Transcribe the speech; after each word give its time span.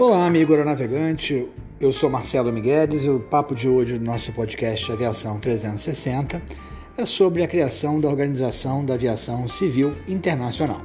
Olá, 0.00 0.26
amigo 0.26 0.54
aeronavegante. 0.54 1.46
Eu 1.78 1.92
sou 1.92 2.08
Marcelo 2.08 2.50
Migueles 2.50 3.04
e 3.04 3.10
o 3.10 3.20
papo 3.20 3.54
de 3.54 3.68
hoje 3.68 3.98
do 3.98 4.04
nosso 4.06 4.32
podcast 4.32 4.90
Aviação 4.90 5.38
360 5.38 6.40
é 6.96 7.04
sobre 7.04 7.42
a 7.42 7.46
criação 7.46 8.00
da 8.00 8.08
Organização 8.08 8.82
da 8.82 8.94
Aviação 8.94 9.46
Civil 9.46 9.94
Internacional. 10.08 10.80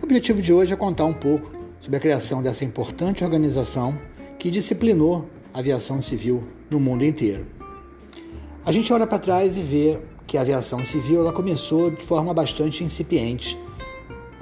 O 0.00 0.04
objetivo 0.04 0.40
de 0.40 0.52
hoje 0.52 0.72
é 0.72 0.76
contar 0.76 1.06
um 1.06 1.12
pouco 1.12 1.50
sobre 1.80 1.96
a 1.96 2.00
criação 2.00 2.40
dessa 2.40 2.64
importante 2.64 3.24
organização 3.24 3.98
que 4.38 4.48
disciplinou 4.48 5.28
a 5.52 5.58
aviação 5.58 6.00
civil 6.00 6.44
no 6.70 6.78
mundo 6.78 7.04
inteiro. 7.04 7.48
A 8.64 8.70
gente 8.70 8.92
olha 8.92 9.08
para 9.08 9.18
trás 9.18 9.56
e 9.56 9.60
vê 9.60 9.98
que 10.24 10.38
a 10.38 10.42
aviação 10.42 10.86
civil 10.86 11.22
ela 11.22 11.32
começou 11.32 11.90
de 11.90 12.06
forma 12.06 12.32
bastante 12.32 12.84
incipiente 12.84 13.58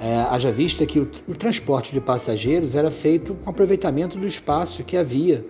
é, 0.01 0.25
haja 0.31 0.51
vista 0.51 0.83
que 0.83 0.99
o, 0.99 1.07
o, 1.27 1.35
transporte 1.35 1.93
de 1.93 2.01
passageiros 2.01 2.75
era 2.75 2.89
feito 2.89 3.35
com 3.35 3.51
aproveitamento 3.51 4.17
do 4.17 4.25
espaço 4.25 4.83
que 4.83 4.97
havia 4.97 5.45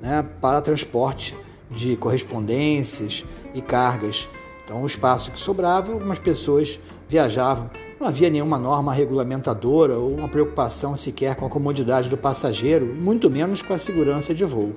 né, 0.00 0.24
para 0.40 0.60
transporte 0.60 1.36
de 1.68 1.96
correspondências 1.96 3.24
e 3.52 3.60
cargas. 3.60 4.28
Então, 4.64 4.80
o 4.84 4.86
espaço 4.86 5.32
que 5.32 5.40
sobrava, 5.40 5.92
algumas 5.92 6.20
pessoas 6.20 6.78
viajavam. 7.08 7.68
Não 7.98 8.06
havia 8.06 8.30
nenhuma 8.30 8.56
norma 8.60 8.92
regulamentadora 8.92 9.98
ou 9.98 10.14
uma 10.14 10.28
preocupação 10.28 10.96
sequer 10.96 11.34
com 11.34 11.44
a 11.44 11.48
comodidade 11.48 12.08
do 12.08 12.16
passageiro, 12.16 12.86
muito 12.86 13.28
menos 13.28 13.60
com 13.60 13.74
a 13.74 13.78
segurança 13.78 14.32
de 14.32 14.44
voo. 14.44 14.76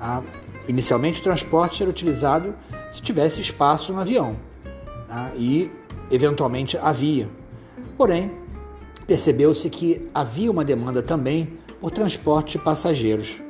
Ah, 0.00 0.22
inicialmente, 0.66 1.20
o 1.20 1.22
transporte 1.22 1.82
era 1.82 1.90
utilizado 1.90 2.54
se 2.90 3.02
tivesse 3.02 3.42
espaço 3.42 3.92
no 3.92 4.00
avião 4.00 4.38
ah, 5.10 5.30
e, 5.36 5.70
eventualmente, 6.10 6.78
havia. 6.78 7.41
Porém, 7.96 8.30
percebeu-se 9.06 9.68
que 9.68 10.08
havia 10.14 10.50
uma 10.50 10.64
demanda 10.64 11.02
também 11.02 11.58
por 11.80 11.90
transporte 11.90 12.58
de 12.58 12.64
passageiros. 12.64 13.42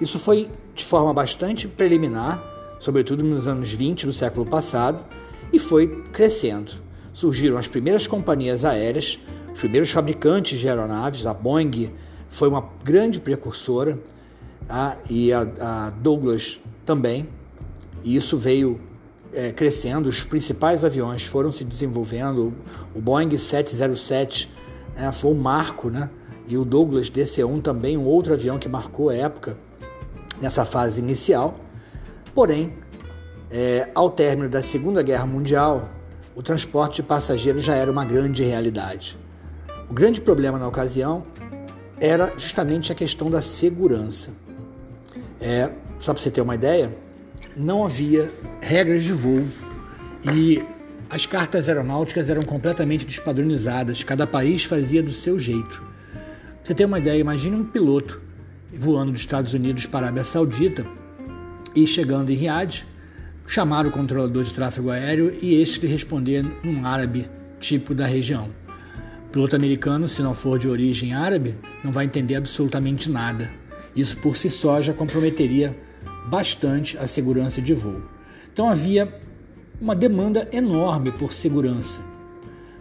Isso 0.00 0.18
foi 0.18 0.50
de 0.74 0.84
forma 0.84 1.12
bastante 1.14 1.66
preliminar, 1.66 2.42
sobretudo 2.78 3.24
nos 3.24 3.46
anos 3.46 3.72
20 3.72 4.06
do 4.06 4.12
século 4.12 4.44
passado, 4.44 5.04
e 5.52 5.58
foi 5.58 6.02
crescendo. 6.12 6.72
Surgiram 7.12 7.56
as 7.56 7.66
primeiras 7.66 8.06
companhias 8.06 8.64
aéreas, 8.64 9.18
os 9.52 9.58
primeiros 9.58 9.90
fabricantes 9.90 10.58
de 10.58 10.68
aeronaves, 10.68 11.24
a 11.24 11.32
Boeing 11.32 11.90
foi 12.28 12.48
uma 12.48 12.68
grande 12.84 13.18
precursora, 13.18 13.98
tá? 14.68 14.98
e 15.08 15.32
a, 15.32 15.46
a 15.60 15.90
Douglas 15.90 16.60
também. 16.84 17.26
E 18.04 18.14
isso 18.14 18.36
veio 18.36 18.78
é, 19.36 19.52
crescendo, 19.52 20.08
os 20.08 20.24
principais 20.24 20.84
aviões 20.84 21.24
foram 21.24 21.52
se 21.52 21.62
desenvolvendo. 21.62 22.52
O 22.94 23.00
Boeing 23.00 23.36
707 23.36 24.50
né, 24.96 25.12
foi 25.12 25.30
um 25.30 25.34
marco, 25.34 25.90
né? 25.90 26.10
e 26.48 26.56
o 26.56 26.64
Douglas 26.64 27.10
DC-1 27.10 27.60
também, 27.60 27.96
um 27.96 28.04
outro 28.04 28.32
avião 28.32 28.58
que 28.58 28.68
marcou 28.68 29.10
a 29.10 29.14
época 29.14 29.56
nessa 30.40 30.64
fase 30.64 31.00
inicial. 31.00 31.58
Porém, 32.34 32.74
é, 33.50 33.88
ao 33.94 34.10
término 34.10 34.48
da 34.48 34.62
Segunda 34.62 35.02
Guerra 35.02 35.26
Mundial, 35.26 35.88
o 36.34 36.42
transporte 36.42 36.96
de 36.96 37.02
passageiros 37.02 37.64
já 37.64 37.74
era 37.74 37.90
uma 37.90 38.04
grande 38.04 38.44
realidade. 38.44 39.18
O 39.88 39.94
grande 39.94 40.20
problema 40.20 40.58
na 40.58 40.68
ocasião 40.68 41.24
era 42.00 42.32
justamente 42.36 42.92
a 42.92 42.94
questão 42.94 43.30
da 43.30 43.42
segurança. 43.42 44.30
É, 45.40 45.70
só 45.98 46.12
para 46.12 46.22
você 46.22 46.30
ter 46.30 46.40
uma 46.40 46.54
ideia, 46.54 46.96
não 47.56 47.84
havia 47.84 48.30
regras 48.60 49.02
de 49.02 49.12
voo 49.12 49.46
e 50.34 50.62
as 51.08 51.24
cartas 51.24 51.68
aeronáuticas 51.68 52.28
eram 52.28 52.42
completamente 52.42 53.06
despadronizadas, 53.06 54.04
cada 54.04 54.26
país 54.26 54.64
fazia 54.64 55.02
do 55.02 55.12
seu 55.12 55.38
jeito. 55.38 55.82
Pra 56.10 56.60
você 56.62 56.74
ter 56.74 56.84
uma 56.84 56.98
ideia, 56.98 57.18
imagine 57.18 57.56
um 57.56 57.64
piloto 57.64 58.20
voando 58.76 59.12
dos 59.12 59.22
Estados 59.22 59.54
Unidos 59.54 59.86
para 59.86 60.00
a 60.00 60.08
Arábia 60.08 60.24
Saudita 60.24 60.84
e 61.74 61.86
chegando 61.86 62.30
em 62.30 62.34
Riad, 62.34 62.84
chamar 63.46 63.86
o 63.86 63.90
controlador 63.90 64.42
de 64.42 64.52
tráfego 64.52 64.90
aéreo 64.90 65.32
e 65.40 65.60
este 65.60 65.80
lhe 65.80 65.86
responder 65.86 66.44
num 66.62 66.84
árabe 66.84 67.30
tipo 67.58 67.94
da 67.94 68.04
região. 68.04 68.50
O 69.28 69.30
piloto 69.30 69.56
americano, 69.56 70.08
se 70.08 70.22
não 70.22 70.34
for 70.34 70.58
de 70.58 70.68
origem 70.68 71.14
árabe, 71.14 71.54
não 71.82 71.92
vai 71.92 72.04
entender 72.04 72.34
absolutamente 72.34 73.08
nada. 73.08 73.50
Isso 73.94 74.16
por 74.18 74.36
si 74.36 74.50
só 74.50 74.82
já 74.82 74.92
comprometeria 74.92 75.74
bastante 76.26 76.98
a 76.98 77.06
segurança 77.06 77.60
de 77.60 77.74
voo. 77.74 78.02
Então 78.52 78.68
havia 78.68 79.20
uma 79.80 79.94
demanda 79.94 80.48
enorme 80.52 81.12
por 81.12 81.32
segurança. 81.32 82.00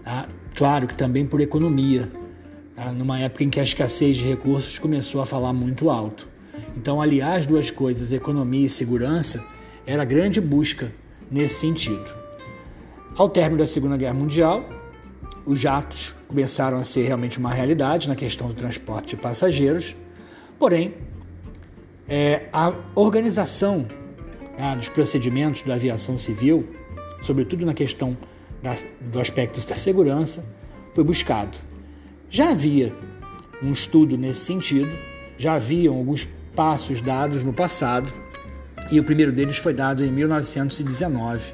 Tá? 0.03 0.27
Claro 0.55 0.87
que 0.87 0.95
também 0.95 1.25
por 1.25 1.41
economia, 1.41 2.09
tá? 2.75 2.91
numa 2.91 3.19
época 3.19 3.43
em 3.43 3.49
que 3.49 3.59
a 3.59 3.63
escassez 3.63 4.17
de 4.17 4.25
recursos 4.25 4.79
começou 4.79 5.21
a 5.21 5.25
falar 5.25 5.51
muito 5.53 5.89
alto. 5.89 6.27
Então, 6.77 7.01
aliar 7.01 7.39
as 7.39 7.45
duas 7.45 7.71
coisas, 7.71 8.11
economia 8.11 8.67
e 8.67 8.69
segurança, 8.69 9.43
era 9.85 10.03
grande 10.03 10.41
busca 10.41 10.91
nesse 11.31 11.55
sentido. 11.55 12.05
Ao 13.17 13.29
término 13.29 13.59
da 13.59 13.67
Segunda 13.67 13.95
Guerra 13.95 14.13
Mundial, 14.13 14.67
os 15.45 15.59
jatos 15.59 16.13
começaram 16.27 16.77
a 16.77 16.83
ser 16.83 17.03
realmente 17.03 17.37
uma 17.37 17.51
realidade 17.51 18.07
na 18.07 18.15
questão 18.15 18.47
do 18.47 18.53
transporte 18.53 19.15
de 19.15 19.17
passageiros, 19.17 19.95
porém, 20.59 20.93
é, 22.07 22.43
a 22.53 22.73
organização 22.93 23.85
né, 24.57 24.75
dos 24.75 24.89
procedimentos 24.89 25.61
da 25.63 25.75
aviação 25.75 26.17
civil, 26.17 26.67
sobretudo 27.21 27.65
na 27.65 27.73
questão 27.73 28.17
da, 28.61 28.75
do 29.01 29.19
aspecto 29.19 29.65
da 29.67 29.75
segurança, 29.75 30.45
foi 30.93 31.03
buscado. 31.03 31.57
Já 32.29 32.51
havia 32.51 32.93
um 33.61 33.71
estudo 33.71 34.17
nesse 34.17 34.41
sentido, 34.41 34.91
já 35.37 35.53
haviam 35.53 35.95
alguns 35.95 36.27
passos 36.55 37.01
dados 37.01 37.43
no 37.43 37.53
passado, 37.53 38.11
e 38.91 38.99
o 38.99 39.03
primeiro 39.03 39.31
deles 39.31 39.57
foi 39.57 39.73
dado 39.73 40.03
em 40.05 40.11
1919, 40.11 41.53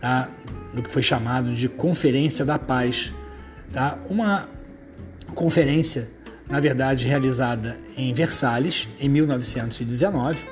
tá, 0.00 0.30
no 0.72 0.82
que 0.82 0.90
foi 0.90 1.02
chamado 1.02 1.52
de 1.52 1.68
Conferência 1.68 2.44
da 2.44 2.58
Paz. 2.58 3.12
Tá? 3.72 3.98
Uma 4.08 4.48
conferência 5.34 6.08
na 6.52 6.60
verdade 6.60 7.06
realizada 7.06 7.78
em 7.96 8.12
Versalhes, 8.12 8.86
em 9.00 9.08
1919, 9.08 10.46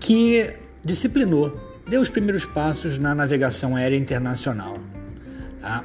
que 0.00 0.52
disciplinou, 0.84 1.80
deu 1.88 2.00
os 2.00 2.08
primeiros 2.08 2.44
passos 2.44 2.98
na 2.98 3.14
navegação 3.14 3.76
aérea 3.76 3.96
internacional. 3.96 4.80
Tá? 5.60 5.84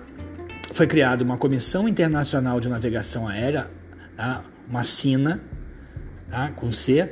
Foi 0.73 0.87
criada 0.87 1.23
uma 1.23 1.37
Comissão 1.37 1.87
Internacional 1.87 2.59
de 2.59 2.67
Navegação 2.67 3.27
Aérea, 3.27 3.69
tá? 4.17 4.41
uma 4.67 4.83
SINA, 4.83 5.39
tá? 6.27 6.49
com 6.55 6.71
C, 6.71 7.11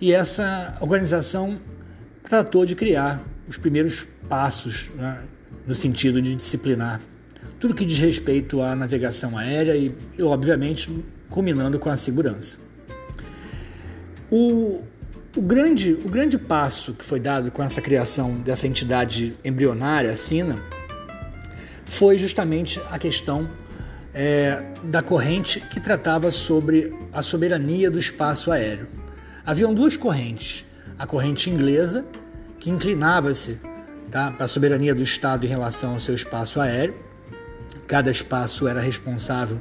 e 0.00 0.12
essa 0.12 0.76
organização 0.80 1.60
tratou 2.24 2.66
de 2.66 2.74
criar 2.74 3.22
os 3.46 3.56
primeiros 3.56 4.04
passos 4.28 4.90
né? 4.96 5.22
no 5.68 5.74
sentido 5.74 6.20
de 6.20 6.34
disciplinar 6.34 7.00
tudo 7.66 7.74
que 7.74 7.84
diz 7.84 7.98
respeito 7.98 8.62
à 8.62 8.76
navegação 8.76 9.36
aérea 9.36 9.76
e, 9.76 9.92
obviamente, 10.22 10.88
culminando 11.28 11.80
com 11.80 11.90
a 11.90 11.96
segurança. 11.96 12.58
O, 14.30 14.82
o, 15.36 15.42
grande, 15.42 15.92
o 15.92 16.08
grande 16.08 16.38
passo 16.38 16.94
que 16.94 17.04
foi 17.04 17.18
dado 17.18 17.50
com 17.50 17.64
essa 17.64 17.82
criação 17.82 18.36
dessa 18.36 18.68
entidade 18.68 19.34
embrionária, 19.44 20.10
a 20.10 20.16
SINA, 20.16 20.62
foi 21.84 22.20
justamente 22.20 22.80
a 22.88 23.00
questão 23.00 23.50
é, 24.14 24.62
da 24.84 25.02
corrente 25.02 25.58
que 25.58 25.80
tratava 25.80 26.30
sobre 26.30 26.94
a 27.12 27.20
soberania 27.20 27.90
do 27.90 27.98
espaço 27.98 28.52
aéreo. 28.52 28.86
Haviam 29.44 29.74
duas 29.74 29.96
correntes. 29.96 30.64
A 30.96 31.04
corrente 31.04 31.50
inglesa, 31.50 32.06
que 32.60 32.70
inclinava-se 32.70 33.58
tá, 34.08 34.30
para 34.30 34.44
a 34.44 34.48
soberania 34.48 34.94
do 34.94 35.02
Estado 35.02 35.44
em 35.44 35.48
relação 35.48 35.94
ao 35.94 36.00
seu 36.00 36.14
espaço 36.14 36.60
aéreo, 36.60 37.05
cada 37.86 38.10
espaço 38.10 38.66
era 38.66 38.80
responsável, 38.80 39.60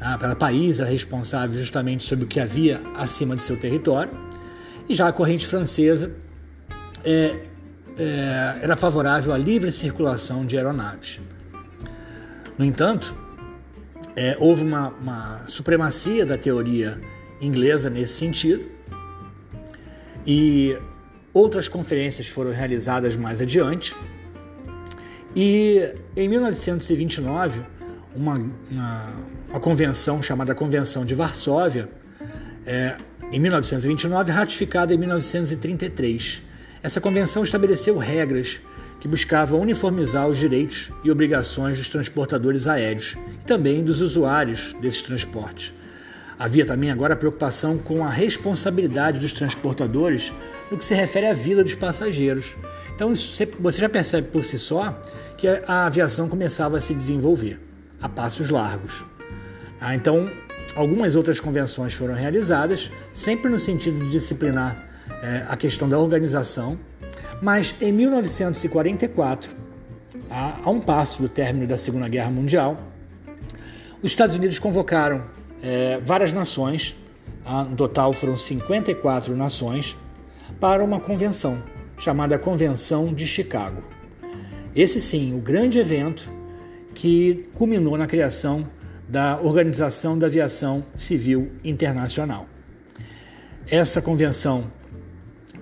ah, 0.00 0.18
cada 0.18 0.36
país 0.36 0.80
era 0.80 0.88
responsável 0.88 1.58
justamente 1.58 2.04
sobre 2.04 2.24
o 2.24 2.28
que 2.28 2.38
havia 2.38 2.80
acima 2.94 3.34
de 3.34 3.42
seu 3.42 3.56
território. 3.56 4.12
E 4.88 4.94
já 4.94 5.08
a 5.08 5.12
corrente 5.12 5.46
francesa 5.46 6.14
é, 7.04 7.40
é, 7.98 8.58
era 8.62 8.76
favorável 8.76 9.32
à 9.32 9.38
livre 9.38 9.72
circulação 9.72 10.44
de 10.44 10.56
aeronaves. 10.56 11.20
No 12.58 12.64
entanto, 12.64 13.14
é, 14.14 14.36
houve 14.38 14.62
uma, 14.62 14.88
uma 14.88 15.42
supremacia 15.46 16.24
da 16.24 16.36
teoria 16.36 17.00
inglesa 17.40 17.90
nesse 17.90 18.14
sentido 18.14 18.64
e 20.26 20.76
outras 21.32 21.68
conferências 21.68 22.26
foram 22.26 22.52
realizadas 22.52 23.16
mais 23.16 23.40
adiante 23.40 23.94
e 25.34 25.94
em 26.16 26.28
1929, 26.28 27.62
uma, 28.14 28.34
uma, 28.70 29.14
uma 29.50 29.60
convenção 29.60 30.22
chamada 30.22 30.54
Convenção 30.54 31.04
de 31.04 31.14
Varsóvia, 31.14 31.88
é, 32.66 32.96
em 33.32 33.38
1929, 33.40 34.30
ratificada 34.30 34.94
em 34.94 34.98
1933. 34.98 36.42
Essa 36.82 37.00
convenção 37.00 37.42
estabeleceu 37.42 37.98
regras 37.98 38.60
que 39.00 39.08
buscavam 39.08 39.60
uniformizar 39.60 40.28
os 40.28 40.38
direitos 40.38 40.90
e 41.02 41.10
obrigações 41.10 41.78
dos 41.78 41.88
transportadores 41.88 42.66
aéreos 42.66 43.16
e 43.34 43.44
também 43.44 43.82
dos 43.82 44.00
usuários 44.00 44.74
desses 44.80 45.02
transportes. 45.02 45.74
Havia 46.38 46.64
também 46.66 46.90
agora 46.90 47.14
a 47.14 47.16
preocupação 47.16 47.78
com 47.78 48.04
a 48.04 48.08
responsabilidade 48.08 49.20
dos 49.20 49.32
transportadores 49.32 50.32
no 50.70 50.76
que 50.76 50.84
se 50.84 50.94
refere 50.94 51.26
à 51.26 51.32
vida 51.32 51.62
dos 51.62 51.74
passageiros. 51.74 52.56
Então 52.94 53.12
você 53.14 53.80
já 53.80 53.88
percebe 53.88 54.28
por 54.28 54.44
si 54.44 54.58
só 54.58 54.98
que 55.36 55.48
a 55.66 55.86
aviação 55.86 56.28
começava 56.28 56.78
a 56.78 56.80
se 56.80 56.94
desenvolver 56.94 57.60
a 58.00 58.08
passos 58.08 58.50
largos. 58.50 59.04
Ah, 59.80 59.94
então, 59.94 60.30
algumas 60.74 61.16
outras 61.16 61.40
convenções 61.40 61.94
foram 61.94 62.14
realizadas, 62.14 62.90
sempre 63.12 63.50
no 63.50 63.58
sentido 63.58 63.98
de 63.98 64.10
disciplinar 64.10 64.76
é, 65.22 65.44
a 65.48 65.56
questão 65.56 65.88
da 65.88 65.98
organização, 65.98 66.78
mas 67.42 67.74
em 67.80 67.92
1944, 67.92 69.50
a, 70.30 70.60
a 70.64 70.70
um 70.70 70.80
passo 70.80 71.20
do 71.20 71.28
término 71.28 71.66
da 71.66 71.76
Segunda 71.76 72.08
Guerra 72.08 72.30
Mundial, 72.30 72.78
os 74.02 74.10
Estados 74.10 74.36
Unidos 74.36 74.58
convocaram 74.58 75.24
é, 75.62 75.98
várias 76.02 76.32
nações, 76.32 76.96
no 77.68 77.76
total 77.76 78.12
foram 78.12 78.36
54 78.36 79.36
nações, 79.36 79.96
para 80.60 80.82
uma 80.82 81.00
convenção 81.00 81.62
chamada 81.96 82.38
Convenção 82.38 83.12
de 83.12 83.26
Chicago. 83.26 83.82
Esse 84.74 85.00
sim, 85.00 85.34
o 85.34 85.38
grande 85.38 85.78
evento 85.78 86.28
que 86.94 87.46
culminou 87.54 87.96
na 87.96 88.06
criação 88.06 88.68
da 89.08 89.38
Organização 89.40 90.18
da 90.18 90.26
Aviação 90.26 90.84
Civil 90.96 91.52
Internacional. 91.62 92.48
Essa 93.70 94.00
convenção, 94.02 94.70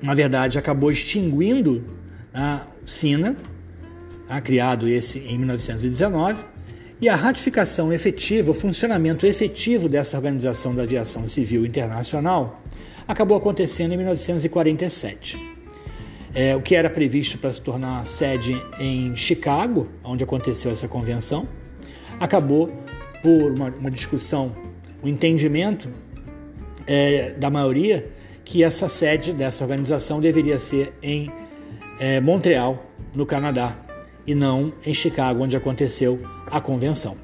na 0.03 0.15
verdade, 0.15 0.59
acabou 0.59 0.91
extinguindo 0.91 1.85
a 2.33 2.67
SINA, 2.87 3.37
tá, 4.27 4.41
criado 4.41 4.89
esse 4.89 5.19
em 5.21 5.39
1919, 5.39 6.45
e 7.01 7.09
a 7.09 7.17
ratificação 7.17 7.93
efetiva, 7.93 8.53
o 8.53 8.55
funcionamento 8.55 9.27
efetivo 9.27 9.89
dessa 9.89 10.17
Organização 10.17 10.75
da 10.75 10.85
Aviação 10.85 11.29
Civil 11.29 11.67
Internacional 11.67 12.63
acabou 13.09 13.37
acontecendo 13.37 13.93
em 13.93 13.97
1947. 13.97 15.52
É, 16.35 16.57
o 16.57 16.63
que 16.63 16.75
era 16.75 16.89
previsto 16.89 17.37
para 17.37 17.53
se 17.53 17.61
tornar 17.61 18.07
sede 18.07 18.61
em 18.79 19.15
Chicago, 19.15 19.89
onde 20.03 20.25
aconteceu 20.25 20.71
essa 20.71 20.89
convenção, 20.89 21.47
acabou 22.19 22.73
por 23.23 23.53
uma, 23.53 23.69
uma 23.69 23.91
discussão, 23.91 24.57
um 25.03 25.09
entendimento 25.09 25.89
é, 26.87 27.31
da 27.33 27.51
maioria 27.51 28.11
que 28.45 28.63
essa 28.63 28.89
sede 28.89 29.33
dessa 29.33 29.63
organização 29.63 30.21
deveria 30.21 30.59
ser 30.59 30.93
em 31.03 31.31
é, 31.99 32.21
Montreal, 32.21 32.87
no 33.15 33.27
Canadá, 33.27 33.77
e 34.27 34.35
não 34.35 34.73
em 34.85 34.95
Chicago, 34.95 35.43
onde 35.43 35.57
aconteceu 35.57 36.21
a 36.51 36.61
convenção. 36.61 37.17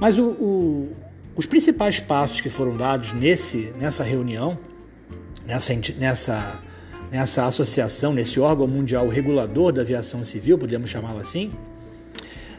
Mas 0.00 0.18
o, 0.18 0.28
o, 0.30 0.96
os 1.34 1.46
principais 1.46 2.00
passos 2.00 2.40
que 2.40 2.50
foram 2.50 2.76
dados 2.76 3.12
nesse, 3.12 3.72
nessa 3.78 4.02
reunião, 4.02 4.58
nessa, 5.46 5.72
nessa, 5.98 6.62
nessa 7.10 7.46
associação, 7.46 8.12
nesse 8.12 8.40
órgão 8.40 8.66
mundial 8.66 9.08
regulador 9.08 9.72
da 9.72 9.82
aviação 9.82 10.24
civil, 10.24 10.58
podemos 10.58 10.90
chamá-lo 10.90 11.20
assim, 11.20 11.52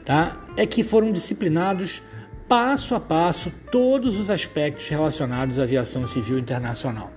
tá? 0.05 0.37
é 0.55 0.65
que 0.65 0.83
foram 0.83 1.11
disciplinados 1.11 2.01
passo 2.47 2.95
a 2.95 2.99
passo 2.99 3.51
todos 3.71 4.15
os 4.15 4.29
aspectos 4.29 4.87
relacionados 4.87 5.59
à 5.59 5.63
aviação 5.63 6.07
civil 6.07 6.39
internacional. 6.39 7.11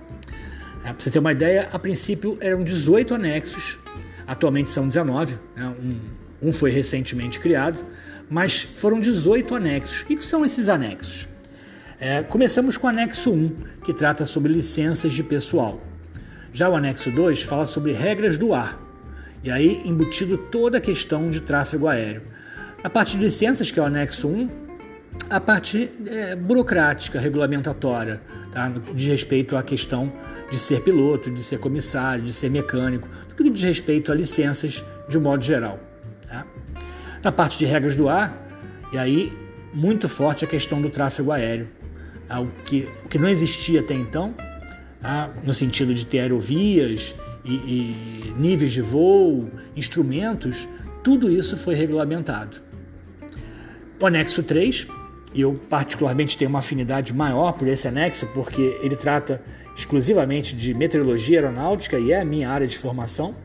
É, 0.83 0.91
Para 0.91 0.95
você 0.97 1.09
ter 1.09 1.19
uma 1.19 1.31
ideia, 1.31 1.69
a 1.71 1.79
princípio 1.79 2.37
eram 2.41 2.63
18 2.63 3.15
anexos, 3.15 3.77
atualmente 4.27 4.71
são 4.71 4.87
19, 4.87 5.37
né? 5.55 5.73
um, 5.79 6.49
um 6.49 6.53
foi 6.53 6.71
recentemente 6.71 7.39
criado, 7.39 7.85
mas 8.29 8.61
foram 8.63 8.99
18 8.99 9.55
anexos. 9.55 10.01
O 10.01 10.05
que 10.05 10.21
são 10.23 10.45
esses 10.45 10.67
anexos? 10.69 11.27
É, 11.99 12.23
começamos 12.23 12.77
com 12.77 12.87
o 12.87 12.89
anexo 12.89 13.31
1, 13.31 13.55
que 13.83 13.93
trata 13.93 14.25
sobre 14.25 14.51
licenças 14.51 15.13
de 15.13 15.21
pessoal. 15.21 15.79
Já 16.53 16.69
o 16.69 16.75
anexo 16.75 17.09
2 17.09 17.43
fala 17.43 17.65
sobre 17.65 17.93
regras 17.93 18.37
do 18.37 18.53
ar, 18.53 18.79
e 19.43 19.49
aí 19.49 19.81
embutido 19.85 20.37
toda 20.37 20.77
a 20.77 20.81
questão 20.81 21.29
de 21.29 21.41
tráfego 21.41 21.87
aéreo. 21.87 22.23
A 22.83 22.89
parte 22.89 23.17
de 23.17 23.23
licenças, 23.23 23.71
que 23.71 23.79
é 23.79 23.83
o 23.83 23.85
anexo 23.85 24.27
1, 24.27 24.49
a 25.29 25.39
parte 25.39 25.89
é, 26.05 26.35
burocrática, 26.35 27.19
regulamentatória, 27.19 28.21
tá? 28.51 28.69
de 28.93 29.09
respeito 29.09 29.55
à 29.55 29.63
questão 29.63 30.11
de 30.51 30.57
ser 30.57 30.81
piloto, 30.81 31.31
de 31.31 31.41
ser 31.41 31.59
comissário, 31.59 32.25
de 32.25 32.33
ser 32.33 32.49
mecânico, 32.49 33.07
tudo 33.29 33.43
que 33.43 33.49
diz 33.51 33.63
respeito 33.63 34.11
a 34.11 34.15
licenças 34.15 34.83
de 35.07 35.17
um 35.17 35.21
modo 35.21 35.43
geral. 35.43 35.79
Tá? 36.27 36.45
Na 37.23 37.31
parte 37.31 37.57
de 37.57 37.65
regras 37.65 37.95
do 37.95 38.09
ar, 38.09 38.37
e 38.91 38.97
aí 38.97 39.31
muito 39.73 40.09
forte 40.09 40.43
a 40.43 40.47
questão 40.47 40.81
do 40.81 40.89
tráfego 40.89 41.31
aéreo, 41.31 41.69
tá? 42.27 42.41
o, 42.41 42.47
que, 42.65 42.89
que 43.09 43.17
não 43.17 43.29
existia 43.29 43.79
até 43.79 43.93
então, 43.93 44.33
tá? 44.33 44.50
No 45.43 45.53
sentido 45.53 45.93
de 45.93 46.05
ter 46.05 46.19
aerovias 46.19 47.15
e, 47.43 47.53
e 47.53 48.33
níveis 48.37 48.71
de 48.71 48.81
voo, 48.81 49.49
instrumentos, 49.75 50.67
tudo 51.03 51.31
isso 51.31 51.57
foi 51.57 51.73
regulamentado. 51.73 52.61
O 53.99 54.05
anexo 54.05 54.43
3, 54.43 54.87
e 55.33 55.41
eu 55.41 55.53
particularmente 55.69 56.37
tenho 56.37 56.49
uma 56.49 56.59
afinidade 56.59 57.13
maior 57.13 57.53
por 57.53 57.67
esse 57.67 57.87
anexo, 57.87 58.27
porque 58.33 58.77
ele 58.81 58.95
trata 58.95 59.41
exclusivamente 59.75 60.55
de 60.55 60.73
meteorologia 60.73 61.39
aeronáutica 61.39 61.97
e 61.97 62.11
é 62.11 62.21
a 62.21 62.25
minha 62.25 62.49
área 62.49 62.67
de 62.67 62.77
formação, 62.77 63.35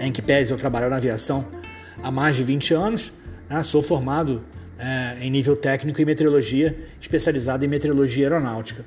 em 0.00 0.12
que 0.12 0.22
pese 0.22 0.52
eu 0.52 0.56
trabalhar 0.56 0.88
na 0.88 0.96
aviação 0.96 1.46
há 2.02 2.10
mais 2.10 2.36
de 2.36 2.44
20 2.44 2.74
anos. 2.74 3.12
Né? 3.48 3.62
Sou 3.62 3.82
formado 3.82 4.44
é, 4.78 5.16
em 5.20 5.30
nível 5.30 5.56
técnico 5.56 6.00
em 6.00 6.04
meteorologia, 6.04 6.78
especializado 7.00 7.64
em 7.64 7.68
meteorologia 7.68 8.26
aeronáutica. 8.26 8.84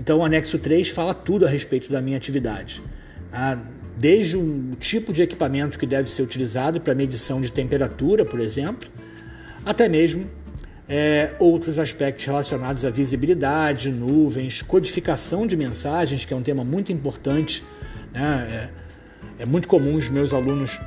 Então, 0.00 0.20
o 0.20 0.24
anexo 0.24 0.58
3 0.58 0.88
fala 0.88 1.12
tudo 1.12 1.44
a 1.44 1.48
respeito 1.50 1.92
da 1.92 2.00
minha 2.00 2.16
atividade. 2.16 2.82
Tá? 3.30 3.62
Desde 3.98 4.34
o 4.34 4.74
tipo 4.80 5.12
de 5.12 5.20
equipamento 5.20 5.78
que 5.78 5.84
deve 5.84 6.10
ser 6.10 6.22
utilizado 6.22 6.80
para 6.80 6.94
medição 6.94 7.38
de 7.38 7.52
temperatura, 7.52 8.24
por 8.24 8.40
exemplo, 8.40 8.88
até 9.62 9.90
mesmo 9.90 10.26
é, 10.88 11.32
outros 11.38 11.78
aspectos 11.78 12.24
relacionados 12.24 12.82
à 12.86 12.88
visibilidade, 12.88 13.90
nuvens, 13.90 14.62
codificação 14.62 15.46
de 15.46 15.54
mensagens, 15.54 16.24
que 16.24 16.32
é 16.32 16.36
um 16.36 16.42
tema 16.42 16.64
muito 16.64 16.90
importante. 16.90 17.62
Né? 18.10 18.70
É, 19.38 19.42
é 19.42 19.44
muito 19.44 19.68
comum 19.68 19.96
os 19.96 20.08
meus 20.08 20.32
alunos 20.32 20.80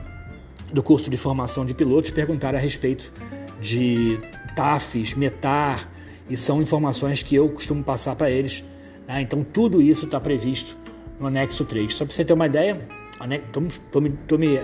do 0.74 0.82
curso 0.82 1.08
de 1.12 1.18
formação 1.18 1.68
de 1.68 1.76
pilotos 1.76 2.10
perguntar 2.10 2.56
a 2.56 2.58
respeito 2.58 3.14
de 3.62 4.18
TAFs, 4.56 5.14
METAR, 5.14 5.88
e 6.28 6.36
são 6.36 6.64
informações 6.64 7.22
que 7.22 7.36
eu 7.36 7.48
costumo 7.50 7.84
passar 7.84 8.16
para 8.16 8.32
eles. 8.32 8.64
Né? 9.08 9.22
Então, 9.22 9.44
tudo 9.44 9.82
isso 9.82 10.06
está 10.06 10.20
previsto 10.20 10.78
no 11.20 11.28
anexo 11.28 11.64
3. 11.66 11.94
Só 11.94 12.06
para 12.06 12.14
você 12.14 12.26
ter 12.26 12.34
uma 12.34 12.46
ideia, 12.46 12.88
estou 13.48 14.02
me, 14.02 14.10
me 14.38 14.60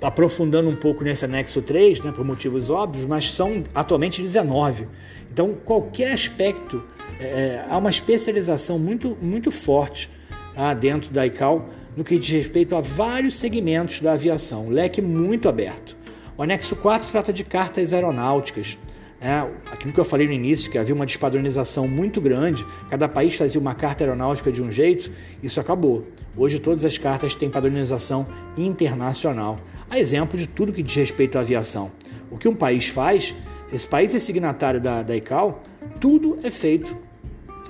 aprofundando 0.00 0.68
um 0.68 0.76
pouco 0.76 1.04
nesse 1.04 1.24
anexo 1.24 1.60
3, 1.60 2.00
né, 2.00 2.12
por 2.12 2.24
motivos 2.24 2.70
óbvios, 2.70 3.04
mas 3.06 3.30
são 3.32 3.62
atualmente 3.74 4.22
19. 4.22 4.88
Então, 5.32 5.54
qualquer 5.64 6.12
aspecto, 6.12 6.82
é, 7.20 7.64
há 7.68 7.76
uma 7.76 7.90
especialização 7.90 8.78
muito, 8.78 9.16
muito 9.20 9.50
forte 9.50 10.10
tá, 10.54 10.74
dentro 10.74 11.10
da 11.10 11.26
ICAO 11.26 11.68
no 11.96 12.04
que 12.04 12.18
diz 12.18 12.30
respeito 12.30 12.74
a 12.74 12.80
vários 12.80 13.34
segmentos 13.34 14.00
da 14.00 14.12
aviação, 14.12 14.68
leque 14.68 15.02
muito 15.02 15.48
aberto. 15.48 15.96
O 16.36 16.42
anexo 16.42 16.74
4 16.76 17.10
trata 17.10 17.32
de 17.32 17.44
cartas 17.44 17.92
aeronáuticas. 17.92 18.78
É, 19.20 19.46
aquilo 19.70 19.92
que 19.92 20.00
eu 20.00 20.04
falei 20.04 20.26
no 20.26 20.32
início, 20.32 20.70
que 20.70 20.78
havia 20.78 20.94
uma 20.94 21.04
despadronização 21.04 21.86
muito 21.86 22.22
grande, 22.22 22.64
cada 22.88 23.06
país 23.06 23.36
fazia 23.36 23.60
uma 23.60 23.74
carta 23.74 24.02
aeronáutica 24.02 24.50
de 24.50 24.62
um 24.62 24.72
jeito, 24.72 25.12
isso 25.42 25.60
acabou. 25.60 26.06
Hoje 26.34 26.58
todas 26.58 26.86
as 26.86 26.96
cartas 26.96 27.34
têm 27.34 27.50
padronização 27.50 28.26
internacional. 28.56 29.58
A 29.90 29.98
exemplo 29.98 30.38
de 30.38 30.46
tudo 30.46 30.72
que 30.72 30.82
diz 30.82 30.94
respeito 30.94 31.36
à 31.36 31.42
aviação. 31.42 31.90
O 32.30 32.38
que 32.38 32.48
um 32.48 32.54
país 32.54 32.88
faz, 32.88 33.34
esse 33.70 33.86
país 33.86 34.14
é 34.14 34.18
signatário 34.18 34.80
da, 34.80 35.02
da 35.02 35.14
ICAO, 35.14 35.62
tudo 36.00 36.38
é 36.42 36.50
feito 36.50 36.96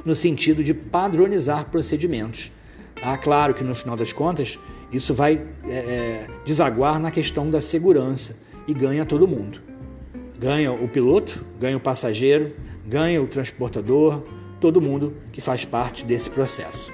no 0.04 0.14
sentido 0.14 0.62
de 0.62 0.72
padronizar 0.72 1.64
procedimentos. 1.66 2.52
Ah, 3.02 3.18
claro 3.18 3.54
que 3.54 3.64
no 3.64 3.74
final 3.74 3.96
das 3.96 4.12
contas 4.12 4.56
isso 4.92 5.14
vai 5.14 5.40
é, 5.64 5.72
é, 5.72 6.26
desaguar 6.44 7.00
na 7.00 7.10
questão 7.10 7.50
da 7.50 7.60
segurança 7.60 8.36
e 8.68 8.74
ganha 8.74 9.04
todo 9.04 9.26
mundo. 9.26 9.69
Ganha 10.40 10.72
o 10.72 10.88
piloto, 10.88 11.44
ganha 11.60 11.76
o 11.76 11.80
passageiro, 11.80 12.56
ganha 12.86 13.22
o 13.22 13.26
transportador, 13.26 14.22
todo 14.58 14.80
mundo 14.80 15.14
que 15.30 15.40
faz 15.40 15.66
parte 15.66 16.04
desse 16.04 16.30
processo. 16.30 16.90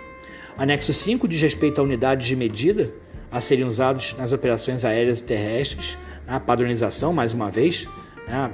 Anexo 0.59 0.93
5 0.93 1.29
diz 1.29 1.41
respeito 1.41 1.81
a 1.81 1.85
unidades 1.85 2.27
de 2.27 2.35
medida 2.35 2.93
a 3.31 3.41
serem 3.41 3.65
usados 3.65 4.17
nas 4.19 4.33
operações 4.33 4.85
aéreas 4.85 5.21
e 5.21 5.23
terrestres, 5.23 5.97
a 6.27 6.41
padronização, 6.41 7.13
mais 7.13 7.33
uma 7.33 7.49
vez, 7.49 7.87
né? 8.27 8.51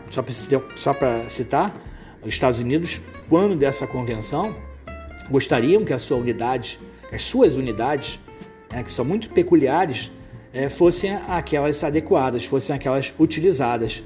só 0.76 0.92
para 0.92 1.30
citar, 1.30 1.74
os 2.22 2.28
Estados 2.28 2.60
Unidos, 2.60 3.00
quando 3.30 3.56
dessa 3.56 3.86
convenção, 3.86 4.54
gostariam 5.30 5.84
que 5.84 5.92
a 5.94 5.98
sua 5.98 6.18
unidade 6.18 6.78
as 7.12 7.24
suas 7.24 7.56
unidades, 7.56 8.18
né, 8.70 8.82
que 8.82 8.90
são 8.90 9.04
muito 9.04 9.28
peculiares, 9.28 10.10
é, 10.52 10.70
fossem 10.70 11.14
aquelas 11.28 11.84
adequadas, 11.84 12.46
fossem 12.46 12.74
aquelas 12.74 13.12
utilizadas. 13.18 14.02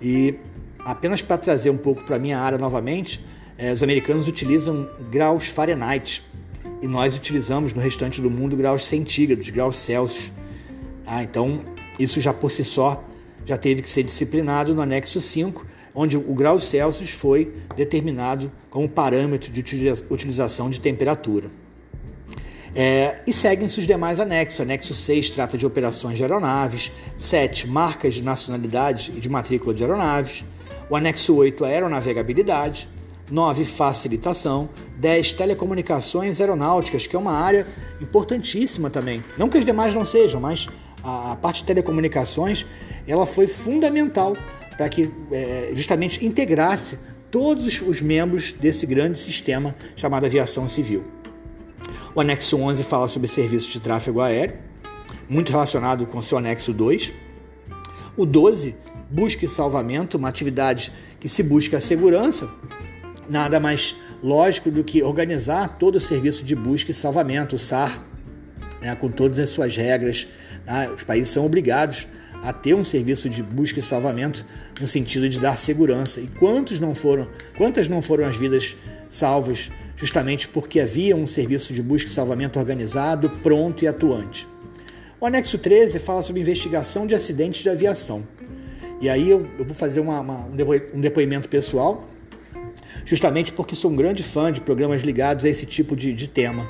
E 0.00 0.34
apenas 0.78 1.22
para 1.22 1.38
trazer 1.38 1.70
um 1.70 1.76
pouco 1.76 2.02
para 2.02 2.16
a 2.16 2.18
minha 2.18 2.38
área 2.38 2.58
novamente, 2.58 3.24
é, 3.56 3.72
os 3.72 3.82
americanos 3.82 4.28
utilizam 4.28 4.88
graus 5.10 5.46
Fahrenheit 5.46 6.22
e 6.82 6.86
nós 6.86 7.16
utilizamos 7.16 7.72
no 7.72 7.80
restante 7.80 8.20
do 8.20 8.30
mundo 8.30 8.56
graus 8.56 8.84
centígrados, 8.84 9.48
graus 9.50 9.78
Celsius. 9.78 10.32
Ah, 11.06 11.22
então, 11.22 11.60
isso 11.98 12.20
já 12.20 12.32
por 12.32 12.50
si 12.50 12.64
só 12.64 13.02
já 13.46 13.56
teve 13.56 13.82
que 13.82 13.88
ser 13.88 14.02
disciplinado 14.02 14.74
no 14.74 14.80
anexo 14.80 15.20
5, 15.20 15.66
onde 15.94 16.16
o 16.16 16.34
grau 16.34 16.58
Celsius 16.58 17.10
foi 17.10 17.54
determinado 17.76 18.50
como 18.70 18.88
parâmetro 18.88 19.52
de 19.52 19.60
utilização 20.10 20.70
de 20.70 20.80
temperatura. 20.80 21.48
É, 22.74 23.20
e 23.26 23.32
seguem-se 23.32 23.78
os 23.78 23.86
demais 23.86 24.18
anexos. 24.18 24.60
Anexo 24.60 24.94
6 24.94 25.30
trata 25.30 25.56
de 25.56 25.64
operações 25.64 26.16
de 26.16 26.24
aeronaves, 26.24 26.90
7, 27.16 27.68
marcas 27.68 28.14
de 28.14 28.22
nacionalidade 28.22 29.12
e 29.16 29.20
de 29.20 29.28
matrícula 29.28 29.72
de 29.72 29.84
aeronaves, 29.84 30.44
o 30.90 30.96
anexo 30.96 31.34
8, 31.36 31.64
aeronavegabilidade, 31.64 32.88
9, 33.30 33.64
facilitação, 33.64 34.68
10, 34.98 35.32
telecomunicações 35.32 36.40
aeronáuticas, 36.40 37.06
que 37.06 37.16
é 37.16 37.18
uma 37.18 37.32
área 37.32 37.66
importantíssima 38.00 38.90
também. 38.90 39.24
Não 39.38 39.48
que 39.48 39.56
as 39.56 39.64
demais 39.64 39.94
não 39.94 40.04
sejam, 40.04 40.40
mas 40.40 40.68
a, 41.02 41.36
parte 41.36 41.60
de 41.60 41.64
telecomunicações 41.64 42.66
ela 43.06 43.24
foi 43.24 43.46
fundamental 43.46 44.36
para 44.76 44.88
que 44.88 45.10
é, 45.30 45.70
justamente 45.74 46.24
integrasse 46.24 46.98
todos 47.30 47.66
os, 47.66 47.80
os 47.80 48.00
membros 48.00 48.52
desse 48.52 48.84
grande 48.84 49.18
sistema 49.18 49.74
chamado 49.96 50.26
aviação 50.26 50.68
civil. 50.68 51.04
O 52.14 52.20
anexo 52.20 52.56
11 52.56 52.84
fala 52.84 53.08
sobre 53.08 53.26
serviços 53.26 53.72
de 53.72 53.80
tráfego 53.80 54.20
aéreo, 54.20 54.54
muito 55.28 55.50
relacionado 55.50 56.06
com 56.06 56.18
o 56.18 56.22
seu 56.22 56.38
anexo 56.38 56.72
2. 56.72 57.12
O 58.16 58.24
12, 58.24 58.76
busca 59.10 59.44
e 59.44 59.48
salvamento, 59.48 60.16
uma 60.16 60.28
atividade 60.28 60.92
que 61.18 61.28
se 61.28 61.42
busca 61.42 61.78
a 61.78 61.80
segurança, 61.80 62.48
nada 63.28 63.58
mais 63.58 63.96
lógico 64.22 64.70
do 64.70 64.84
que 64.84 65.02
organizar 65.02 65.76
todo 65.76 65.96
o 65.96 66.00
serviço 66.00 66.44
de 66.44 66.54
busca 66.54 66.92
e 66.92 66.94
salvamento, 66.94 67.56
o 67.56 67.58
SAR, 67.58 68.00
né, 68.80 68.94
com 68.94 69.08
todas 69.08 69.40
as 69.40 69.50
suas 69.50 69.76
regras. 69.76 70.28
Né? 70.64 70.88
Os 70.96 71.02
países 71.02 71.30
são 71.30 71.44
obrigados 71.44 72.06
a 72.44 72.52
ter 72.52 72.74
um 72.74 72.84
serviço 72.84 73.28
de 73.28 73.42
busca 73.42 73.80
e 73.80 73.82
salvamento 73.82 74.46
no 74.80 74.86
sentido 74.86 75.28
de 75.28 75.40
dar 75.40 75.58
segurança. 75.58 76.20
E 76.20 76.28
quantos 76.28 76.78
não 76.78 76.94
foram, 76.94 77.26
quantas 77.56 77.88
não 77.88 78.00
foram 78.00 78.24
as 78.24 78.36
vidas 78.36 78.76
salvas 79.08 79.68
justamente 79.96 80.48
porque 80.48 80.80
havia 80.80 81.16
um 81.16 81.26
serviço 81.26 81.72
de 81.72 81.82
busca 81.82 82.10
e 82.10 82.12
salvamento 82.12 82.58
organizado, 82.58 83.30
pronto 83.42 83.84
e 83.84 83.88
atuante. 83.88 84.48
O 85.20 85.26
anexo 85.26 85.56
13 85.58 85.98
fala 85.98 86.22
sobre 86.22 86.42
investigação 86.42 87.06
de 87.06 87.14
acidentes 87.14 87.62
de 87.62 87.70
aviação. 87.70 88.24
E 89.00 89.08
aí 89.08 89.30
eu, 89.30 89.46
eu 89.58 89.64
vou 89.64 89.74
fazer 89.74 90.00
uma, 90.00 90.20
uma, 90.20 90.48
um 90.94 91.00
depoimento 91.00 91.48
pessoal, 91.48 92.08
justamente 93.04 93.52
porque 93.52 93.74
sou 93.74 93.90
um 93.90 93.96
grande 93.96 94.22
fã 94.22 94.52
de 94.52 94.60
programas 94.60 95.02
ligados 95.02 95.44
a 95.44 95.48
esse 95.48 95.66
tipo 95.66 95.94
de, 95.96 96.12
de 96.12 96.28
tema. 96.28 96.68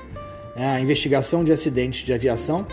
É 0.57 0.65
a 0.67 0.81
investigação 0.81 1.45
de 1.45 1.53
acidentes 1.53 2.05
de 2.05 2.13
aviação, 2.13 2.67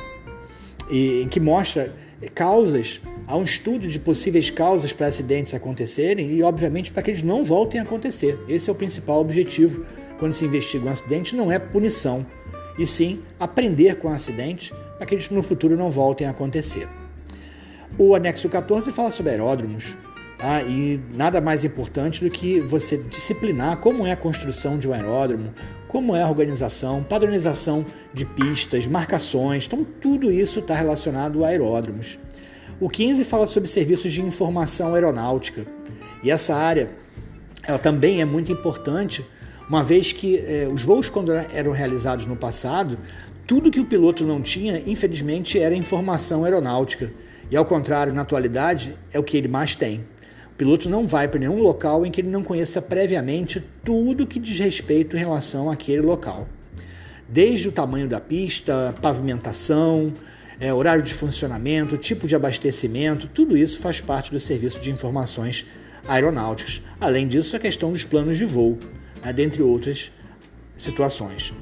e, 0.89 1.21
em 1.23 1.27
que 1.27 1.39
mostra 1.39 1.91
causas, 2.35 3.01
há 3.25 3.35
um 3.35 3.43
estudo 3.43 3.87
de 3.87 3.97
possíveis 3.97 4.49
causas 4.49 4.93
para 4.93 5.07
acidentes 5.07 5.53
acontecerem 5.53 6.31
e, 6.31 6.43
obviamente, 6.43 6.91
para 6.91 7.01
que 7.01 7.11
eles 7.11 7.23
não 7.23 7.43
voltem 7.43 7.79
a 7.79 7.83
acontecer. 7.83 8.37
Esse 8.47 8.69
é 8.69 8.73
o 8.73 8.75
principal 8.75 9.19
objetivo 9.19 9.85
quando 10.21 10.35
se 10.35 10.45
investiga 10.45 10.85
um 10.85 10.91
acidente, 10.91 11.35
não 11.35 11.51
é 11.51 11.57
punição, 11.57 12.23
e 12.77 12.85
sim 12.85 13.23
aprender 13.39 13.95
com 13.95 14.07
o 14.07 14.11
acidente 14.11 14.71
para 14.95 15.07
que 15.07 15.15
eles 15.15 15.27
no 15.31 15.41
futuro 15.41 15.75
não 15.75 15.89
voltem 15.89 16.27
a 16.27 16.29
acontecer. 16.29 16.87
O 17.97 18.13
anexo 18.13 18.47
14 18.47 18.91
fala 18.91 19.09
sobre 19.09 19.31
aeródromos, 19.31 19.95
tá? 20.37 20.61
e 20.61 21.01
nada 21.15 21.41
mais 21.41 21.65
importante 21.65 22.23
do 22.23 22.29
que 22.29 22.59
você 22.59 22.97
disciplinar 22.97 23.77
como 23.77 24.05
é 24.05 24.11
a 24.11 24.15
construção 24.15 24.77
de 24.77 24.87
um 24.87 24.93
aeródromo, 24.93 25.55
como 25.87 26.15
é 26.15 26.21
a 26.21 26.29
organização, 26.29 27.01
padronização 27.01 27.83
de 28.13 28.23
pistas, 28.23 28.85
marcações, 28.85 29.65
então 29.65 29.83
tudo 29.83 30.31
isso 30.31 30.59
está 30.59 30.75
relacionado 30.75 31.43
a 31.43 31.47
aeródromos. 31.47 32.19
O 32.79 32.87
15 32.87 33.23
fala 33.23 33.47
sobre 33.47 33.67
serviços 33.67 34.13
de 34.13 34.21
informação 34.21 34.93
aeronáutica, 34.93 35.65
e 36.21 36.29
essa 36.29 36.55
área 36.55 36.91
ela 37.63 37.79
também 37.79 38.21
é 38.21 38.25
muito 38.25 38.51
importante, 38.51 39.25
uma 39.71 39.85
vez 39.85 40.11
que 40.11 40.35
eh, 40.35 40.67
os 40.69 40.83
voos, 40.83 41.09
quando 41.09 41.31
eram 41.31 41.71
realizados 41.71 42.25
no 42.25 42.35
passado, 42.35 42.97
tudo 43.47 43.71
que 43.71 43.79
o 43.79 43.85
piloto 43.85 44.25
não 44.25 44.41
tinha, 44.41 44.83
infelizmente, 44.85 45.57
era 45.57 45.73
informação 45.73 46.43
aeronáutica. 46.43 47.09
E 47.49 47.55
ao 47.55 47.63
contrário, 47.63 48.13
na 48.13 48.23
atualidade, 48.23 48.97
é 49.13 49.17
o 49.17 49.23
que 49.23 49.37
ele 49.37 49.47
mais 49.47 49.73
tem. 49.73 50.03
O 50.51 50.55
piloto 50.57 50.89
não 50.89 51.07
vai 51.07 51.25
para 51.29 51.39
nenhum 51.39 51.61
local 51.61 52.05
em 52.05 52.11
que 52.11 52.19
ele 52.19 52.27
não 52.27 52.43
conheça 52.43 52.81
previamente 52.81 53.63
tudo 53.81 54.27
que 54.27 54.41
diz 54.41 54.59
respeito 54.59 55.15
em 55.15 55.19
relação 55.19 55.71
àquele 55.71 56.01
local. 56.01 56.49
Desde 57.29 57.69
o 57.69 57.71
tamanho 57.71 58.09
da 58.09 58.19
pista, 58.19 58.93
pavimentação, 59.01 60.13
é, 60.59 60.73
horário 60.73 61.01
de 61.01 61.13
funcionamento, 61.13 61.95
tipo 61.97 62.27
de 62.27 62.35
abastecimento, 62.35 63.25
tudo 63.25 63.55
isso 63.55 63.79
faz 63.79 64.01
parte 64.01 64.33
do 64.33 64.39
serviço 64.39 64.81
de 64.81 64.91
informações 64.91 65.65
aeronáuticas. 66.05 66.81
Além 66.99 67.25
disso, 67.25 67.55
a 67.55 67.59
questão 67.59 67.93
dos 67.93 68.03
planos 68.03 68.37
de 68.37 68.43
voo, 68.43 68.77
né, 69.23 69.33
dentre 69.33 69.61
outras 69.61 70.11
situações. 70.77 71.53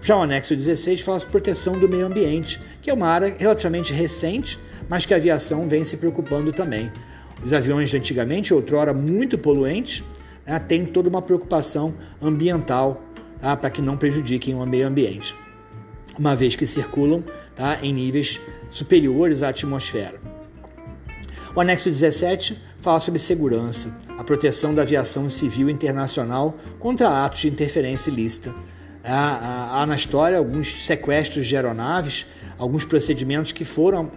Já 0.00 0.16
o 0.16 0.22
anexo 0.22 0.54
16 0.54 1.00
fala 1.00 1.18
sobre 1.18 1.32
proteção 1.32 1.78
do 1.78 1.88
meio 1.88 2.06
ambiente, 2.06 2.60
que 2.80 2.90
é 2.90 2.94
uma 2.94 3.08
área 3.08 3.34
relativamente 3.36 3.92
recente 3.92 4.58
mas 4.88 5.04
que 5.04 5.12
a 5.12 5.16
aviação 5.16 5.68
vem 5.68 5.84
se 5.84 5.96
preocupando 5.96 6.52
também. 6.52 6.90
Os 7.44 7.52
aviões 7.52 7.90
de 7.90 7.96
antigamente, 7.96 8.54
outrora 8.54 8.94
muito 8.94 9.38
poluentes, 9.38 10.02
né, 10.46 10.58
têm 10.58 10.84
toda 10.84 11.08
uma 11.08 11.22
preocupação 11.22 11.94
ambiental 12.20 13.02
tá, 13.40 13.56
para 13.56 13.70
que 13.70 13.82
não 13.82 13.96
prejudiquem 13.96 14.54
o 14.54 14.66
meio 14.66 14.86
ambiente, 14.86 15.36
uma 16.18 16.34
vez 16.34 16.56
que 16.56 16.66
circulam 16.66 17.22
tá, 17.54 17.78
em 17.82 17.92
níveis 17.92 18.40
superiores 18.70 19.42
à 19.42 19.50
atmosfera. 19.50 20.20
O 21.54 21.60
anexo 21.60 21.88
17 21.88 22.58
fala 22.80 23.00
sobre 23.00 23.18
segurança, 23.18 24.00
a 24.16 24.24
proteção 24.24 24.74
da 24.74 24.82
aviação 24.82 25.28
civil 25.28 25.68
internacional 25.68 26.56
contra 26.78 27.24
atos 27.24 27.40
de 27.40 27.48
interferência 27.48 28.10
ilícita. 28.10 28.54
Há, 29.04 29.14
há, 29.14 29.82
há 29.82 29.86
na 29.86 29.94
história 29.94 30.38
alguns 30.38 30.86
sequestros 30.86 31.46
de 31.46 31.56
aeronaves, 31.56 32.26
alguns 32.58 32.84
procedimentos 32.84 33.52
que 33.52 33.64
foram 33.64 34.10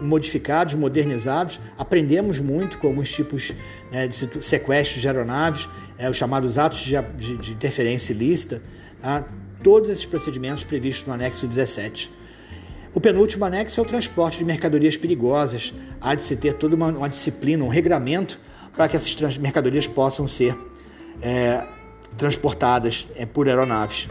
modificados, 0.00 0.74
modernizados. 0.74 1.60
Aprendemos 1.78 2.38
muito 2.38 2.78
com 2.78 2.88
alguns 2.88 3.10
tipos 3.10 3.52
né, 3.90 4.08
de 4.08 4.16
sequestros 4.42 5.00
de 5.00 5.08
aeronaves, 5.08 5.68
é, 5.98 6.08
os 6.08 6.16
chamados 6.16 6.58
atos 6.58 6.80
de, 6.80 7.00
de, 7.16 7.36
de 7.36 7.52
interferência 7.52 8.12
ilícita, 8.12 8.62
tá? 9.00 9.24
todos 9.62 9.90
esses 9.90 10.06
procedimentos 10.06 10.64
previstos 10.64 11.06
no 11.06 11.14
anexo 11.14 11.46
17. 11.46 12.19
O 12.92 13.00
penúltimo 13.00 13.44
anexo 13.44 13.80
é 13.80 13.82
o 13.82 13.86
transporte 13.86 14.38
de 14.38 14.44
mercadorias 14.44 14.96
perigosas. 14.96 15.72
Há 16.00 16.14
de 16.14 16.22
se 16.22 16.34
ter 16.34 16.54
toda 16.54 16.74
uma, 16.74 16.88
uma 16.88 17.08
disciplina, 17.08 17.64
um 17.64 17.68
regramento 17.68 18.40
para 18.74 18.88
que 18.88 18.96
essas 18.96 19.38
mercadorias 19.38 19.86
possam 19.86 20.26
ser 20.26 20.56
é, 21.22 21.64
transportadas 22.16 23.06
é, 23.14 23.24
por 23.24 23.48
aeronaves. 23.48 24.08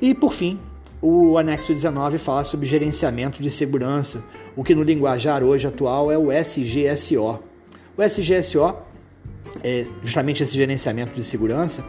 E, 0.00 0.14
por 0.14 0.32
fim, 0.32 0.58
o 1.00 1.36
anexo 1.36 1.74
19 1.74 2.16
fala 2.16 2.42
sobre 2.44 2.66
gerenciamento 2.66 3.42
de 3.42 3.50
segurança, 3.50 4.24
o 4.56 4.64
que 4.64 4.74
no 4.74 4.82
linguajar 4.82 5.42
hoje 5.42 5.66
atual 5.66 6.10
é 6.10 6.16
o 6.16 6.32
SGSO. 6.32 7.40
O 7.96 8.02
SGSO, 8.02 8.76
é 9.62 9.86
justamente 10.02 10.42
esse 10.42 10.54
gerenciamento 10.54 11.12
de 11.14 11.22
segurança, 11.22 11.84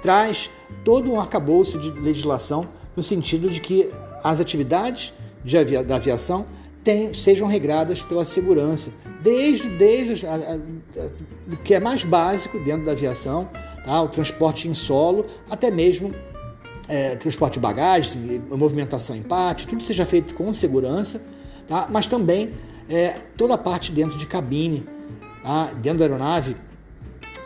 traz 0.00 0.50
todo 0.82 1.12
um 1.12 1.20
arcabouço 1.20 1.78
de 1.78 1.90
legislação 1.90 2.66
no 2.96 3.02
sentido 3.02 3.50
de 3.50 3.60
que 3.60 3.90
as 4.22 4.40
atividades 4.40 5.12
de 5.44 5.58
avia 5.58 5.84
da 5.84 5.96
aviação 5.96 6.46
tem, 6.84 7.14
sejam 7.14 7.48
regradas 7.48 8.02
pela 8.02 8.24
segurança, 8.24 8.92
desde, 9.22 9.68
desde 9.70 10.26
a, 10.26 10.34
a, 10.34 10.54
a, 10.54 11.52
o 11.52 11.56
que 11.64 11.74
é 11.74 11.80
mais 11.80 12.04
básico 12.04 12.58
dentro 12.58 12.84
da 12.84 12.92
aviação, 12.92 13.48
tá? 13.84 14.02
o 14.02 14.08
transporte 14.08 14.68
em 14.68 14.74
solo, 14.74 15.24
até 15.48 15.70
mesmo 15.70 16.14
é, 16.86 17.16
transporte 17.16 17.54
de 17.54 17.60
bagagens, 17.60 18.18
movimentação 18.50 19.16
em 19.16 19.22
pátio, 19.22 19.66
tudo 19.66 19.82
seja 19.82 20.04
feito 20.04 20.34
com 20.34 20.52
segurança, 20.52 21.22
tá? 21.66 21.88
mas 21.90 22.06
também 22.06 22.52
é, 22.88 23.16
toda 23.36 23.54
a 23.54 23.58
parte 23.58 23.90
dentro 23.90 24.18
de 24.18 24.26
cabine, 24.26 24.86
tá? 25.42 25.72
dentro 25.80 26.00
da 26.00 26.04
aeronave, 26.04 26.54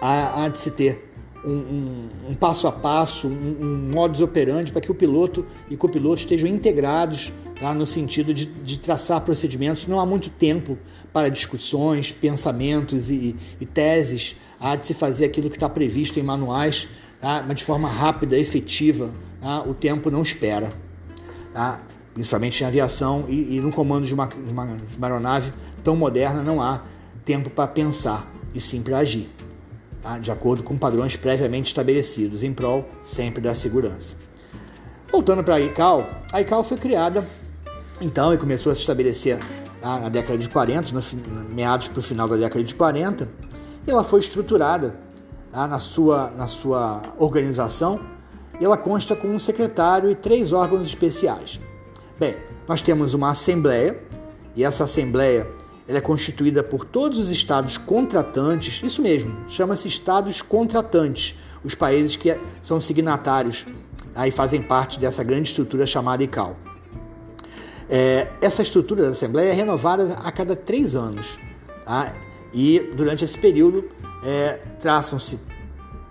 há, 0.01 0.45
há 0.45 0.49
de 0.49 0.59
se 0.59 0.73
ter 0.73 1.09
um, 1.45 1.51
um, 1.51 2.09
um, 2.31 2.35
passo 2.35 2.67
a 2.67 2.73
passo, 2.73 3.29
um, 3.29 3.57
um 3.61 3.91
modus 3.95 4.21
operandi 4.21 4.73
para 4.73 4.81
que 4.81 4.91
o 4.91 4.95
piloto 4.95 5.47
e 5.71 5.77
copiloto 5.77 6.17
estejam 6.17 6.49
integrados 6.49 7.33
tá? 7.59 7.75
no 7.75 7.85
sentido 7.85 8.33
de, 8.33 8.47
de, 8.47 8.79
traçar 8.79 9.21
procedimentos. 9.21 9.87
Não 9.87 10.01
há 10.01 10.07
muito 10.07 10.31
tempo 10.31 10.79
para 11.13 11.29
discussões, 11.29 12.13
pensamentos 12.13 13.11
e, 13.11 13.37
e 13.61 13.67
teses. 13.67 14.37
Há 14.61 14.77
de 14.77 14.87
se 14.87 14.95
fazer 14.95 15.25
aquilo 15.25 15.51
que 15.51 15.57
está 15.57 15.69
previsto 15.69 16.19
em 16.19 16.23
manuais, 16.23 16.89
tá? 17.21 17.45
mas 17.47 17.57
de 17.57 17.65
forma 17.65 17.89
rápida, 17.89 18.37
efetiva, 18.37 19.11
tá? 19.41 19.63
o 19.63 19.75
tempo 19.75 20.11
não 20.11 20.23
espera. 20.23 20.73
Tá? 21.53 21.81
Principalmente 22.15 22.63
em 22.63 22.67
aviação 22.67 23.25
e, 23.29 23.57
e 23.57 23.61
no 23.61 23.71
comando 23.71 24.07
de 24.07 24.15
uma, 24.15 24.27
de, 24.27 24.53
uma, 24.53 24.67
de 24.67 24.97
uma 24.97 25.07
aeronave 25.07 25.53
tão 25.85 25.95
moderna, 25.95 26.43
não 26.43 26.61
há 26.61 26.83
tempo 27.25 27.51
para 27.51 27.69
pensar 27.69 28.33
e 28.55 28.61
sim 28.61 28.83
para 28.83 28.99
agir. 28.99 29.29
tá? 30.03 30.19
de 30.19 30.31
acordo 30.31 30.63
com 30.63 30.77
padrões 30.77 31.17
previamente 31.17 31.67
estabelecidos, 31.67 32.43
em 32.43 32.53
prol 32.53 32.89
sempre 33.03 33.41
da 33.41 33.55
segurança. 33.55 34.17
Voltando 35.11 35.43
para 35.43 35.55
a 35.55 35.61
ICAO, 35.61 36.07
a 36.33 36.41
ICAO 36.41 36.63
foi 36.63 36.77
criada 36.77 37.27
então 38.01 38.33
e 38.33 38.39
começou 38.39 38.71
a 38.71 38.75
se 38.75 38.81
estabelecer 38.81 39.39
tá? 39.81 39.99
na 39.99 40.09
década 40.09 40.39
de 40.39 40.49
40, 40.49 40.93
no, 40.93 41.03
meados 41.51 41.89
para 41.89 41.99
o 41.99 42.03
final 42.03 42.29
da 42.29 42.37
década 42.37 42.63
de 42.63 42.75
40, 42.75 43.29
e 43.87 43.91
ela 43.91 44.05
foi 44.05 44.21
estruturada 44.21 44.95
tá? 45.51 45.67
na, 45.67 45.79
sua, 45.79 46.31
na 46.37 46.47
sua 46.47 47.03
organização 47.19 48.01
e 48.61 48.65
ela 48.65 48.77
consta 48.77 49.15
com 49.15 49.29
um 49.29 49.39
secretário 49.39 50.11
e 50.11 50.15
três 50.15 50.53
órgãos 50.53 50.87
especiais. 50.87 51.61
Bem, 52.19 52.37
nós 52.67 52.83
temos 52.83 53.15
uma 53.15 53.31
assembleia 53.31 53.99
e 54.55 54.65
essa 54.65 54.85
assembleia 54.85 55.47
ela 55.87 55.99
é 55.99 56.03
constituída 56.03 56.63
por 56.63 56.85
todos 56.85 57.19
os 57.19 57.31
estados 57.31 57.79
contratantes, 57.79 58.83
isso 58.85 59.01
mesmo, 59.01 59.35
chama-se 59.49 59.89
estados 59.89 60.43
contratantes, 60.43 61.35
os 61.65 61.75
países 61.75 62.15
que 62.15 62.37
são 62.61 62.79
signatários 62.79 63.65
aí 64.15 64.31
fazem 64.31 64.61
parte 64.61 64.99
dessa 64.99 65.25
grande 65.25 65.49
estrutura 65.49 65.87
chamada 65.87 66.23
ICAO. 66.23 66.68
É, 67.91 68.29
essa 68.41 68.61
estrutura 68.61 69.03
da 69.03 69.11
Assembleia 69.11 69.51
é 69.51 69.55
renovada 69.55 70.19
a 70.23 70.31
cada 70.31 70.55
três 70.55 70.95
anos 70.95 71.39
tá? 71.85 72.15
e 72.53 72.81
durante 72.95 73.25
esse 73.25 73.39
período 73.39 73.85
é, 74.23 74.61
traçam-se 74.79 75.41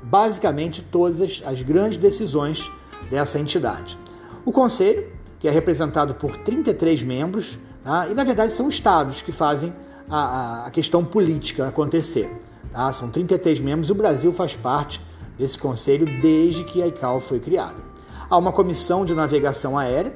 basicamente 0.02 0.82
todas 0.82 1.22
as, 1.22 1.44
as 1.46 1.62
grandes 1.62 1.98
decisões 1.98 2.72
dessa 3.12 3.38
entidade. 3.38 3.98
O 4.44 4.52
Conselho, 4.52 5.06
que 5.40 5.48
é 5.48 5.52
representado 5.52 6.16
por 6.16 6.36
33 6.38 7.04
membros, 7.04 7.60
tá? 7.84 8.08
e 8.08 8.16
na 8.16 8.24
verdade 8.24 8.54
são 8.54 8.68
estados 8.68 9.22
que 9.22 9.32
fazem 9.32 9.72
a, 10.10 10.66
a 10.66 10.72
questão 10.72 11.06
política 11.06 11.68
acontecer. 11.68 12.30
Tá? 12.72 12.92
São 12.92 13.12
33 13.12 13.60
membros 13.60 13.92
o 13.92 13.96
Brasil 13.96 14.34
faz 14.34 14.56
parte 14.56 15.00
desse 15.38 15.60
conselho 15.60 16.08
desde 16.22 16.64
que 16.64 16.82
a 16.82 16.88
ICAO 16.88 17.20
foi 17.20 17.40
criada. 17.40 17.86
Há 18.30 18.38
uma 18.38 18.52
comissão 18.52 19.06
de 19.06 19.14
navegação 19.14 19.78
aérea 19.78 20.14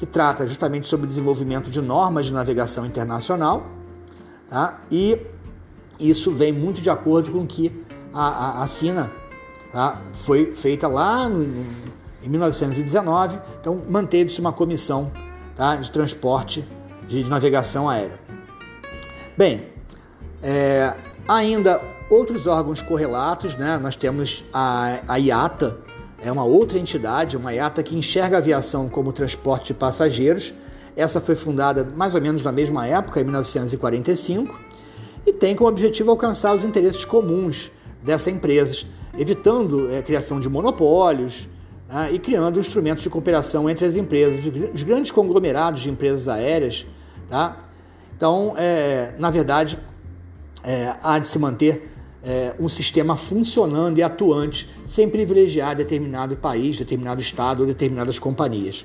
que 0.00 0.06
trata 0.06 0.48
justamente 0.48 0.88
sobre 0.88 1.06
desenvolvimento 1.06 1.70
de 1.70 1.78
normas 1.78 2.24
de 2.24 2.32
navegação 2.32 2.86
internacional, 2.86 3.66
tá? 4.48 4.80
e 4.90 5.20
isso 5.98 6.30
vem 6.30 6.50
muito 6.54 6.80
de 6.80 6.88
acordo 6.88 7.30
com 7.30 7.40
o 7.40 7.46
que 7.46 7.84
a, 8.10 8.28
a, 8.28 8.62
a 8.62 8.66
SINA 8.66 9.12
tá? 9.70 10.00
foi 10.14 10.54
feita 10.54 10.88
lá 10.88 11.28
no, 11.28 11.44
em 12.22 12.28
1919, 12.30 13.38
então 13.60 13.82
manteve-se 13.86 14.40
uma 14.40 14.54
comissão 14.54 15.12
tá? 15.54 15.76
de 15.76 15.90
transporte 15.90 16.64
de, 17.06 17.22
de 17.22 17.28
navegação 17.28 17.86
aérea. 17.86 18.18
Bem, 19.36 19.66
é, 20.42 20.96
ainda 21.28 21.78
outros 22.08 22.46
órgãos 22.46 22.80
correlatos, 22.80 23.54
né? 23.54 23.76
nós 23.76 23.96
temos 23.96 24.46
a, 24.50 25.00
a 25.06 25.16
IATA, 25.18 25.76
é 26.22 26.30
uma 26.30 26.44
outra 26.44 26.78
entidade, 26.78 27.36
uma 27.36 27.52
IATA 27.52 27.82
que 27.82 27.96
enxerga 27.96 28.36
a 28.36 28.38
aviação 28.38 28.88
como 28.88 29.12
transporte 29.12 29.68
de 29.68 29.74
passageiros. 29.74 30.52
Essa 30.96 31.20
foi 31.20 31.34
fundada 31.34 31.84
mais 31.96 32.14
ou 32.14 32.20
menos 32.20 32.42
na 32.42 32.52
mesma 32.52 32.86
época, 32.86 33.20
em 33.20 33.24
1945, 33.24 34.58
e 35.26 35.32
tem 35.32 35.54
como 35.54 35.68
objetivo 35.68 36.10
alcançar 36.10 36.54
os 36.54 36.64
interesses 36.64 37.04
comuns 37.04 37.70
dessas 38.02 38.32
empresas, 38.32 38.86
evitando 39.16 39.88
a 39.88 39.94
é, 39.94 40.02
criação 40.02 40.40
de 40.40 40.48
monopólios 40.48 41.48
né, 41.88 42.10
e 42.12 42.18
criando 42.18 42.60
instrumentos 42.60 43.02
de 43.02 43.10
cooperação 43.10 43.68
entre 43.68 43.84
as 43.86 43.96
empresas, 43.96 44.44
os 44.74 44.82
grandes 44.82 45.10
conglomerados 45.10 45.80
de 45.80 45.90
empresas 45.90 46.28
aéreas. 46.28 46.86
Tá? 47.28 47.58
Então, 48.16 48.54
é, 48.56 49.14
na 49.18 49.30
verdade, 49.30 49.78
é, 50.62 50.94
há 51.02 51.18
de 51.18 51.26
se 51.26 51.38
manter 51.38 51.89
é, 52.22 52.54
um 52.60 52.68
sistema 52.68 53.16
funcionando 53.16 53.98
e 53.98 54.02
atuante, 54.02 54.68
sem 54.86 55.08
privilegiar 55.08 55.74
determinado 55.74 56.36
país, 56.36 56.78
determinado 56.78 57.20
estado 57.20 57.60
ou 57.60 57.66
determinadas 57.66 58.18
companhias. 58.18 58.84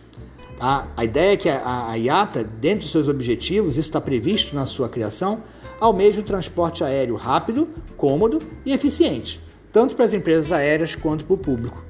Tá? 0.58 0.88
A 0.96 1.04
ideia 1.04 1.34
é 1.34 1.38
que 1.38 1.50
a, 1.50 1.90
a 1.90 1.96
IATA, 1.96 2.44
dentro 2.44 2.82
dos 2.82 2.92
seus 2.92 3.08
objetivos, 3.08 3.78
isso 3.78 3.90
está 3.90 4.00
previsto 4.00 4.56
na 4.56 4.66
sua 4.66 4.88
criação, 4.88 5.44
almeja 5.80 6.22
o 6.22 6.24
transporte 6.24 6.84
aéreo 6.84 7.16
rápido, 7.16 7.68
cômodo 7.98 8.40
e 8.66 8.72
eficiente, 8.72 9.42
tanto 9.72 9.96
para 9.96 10.06
as 10.06 10.14
empresas 10.14 10.52
aéreas 10.52 10.96
quanto 10.96 11.26
para 11.26 11.34
o 11.34 11.38
público. 11.38 11.84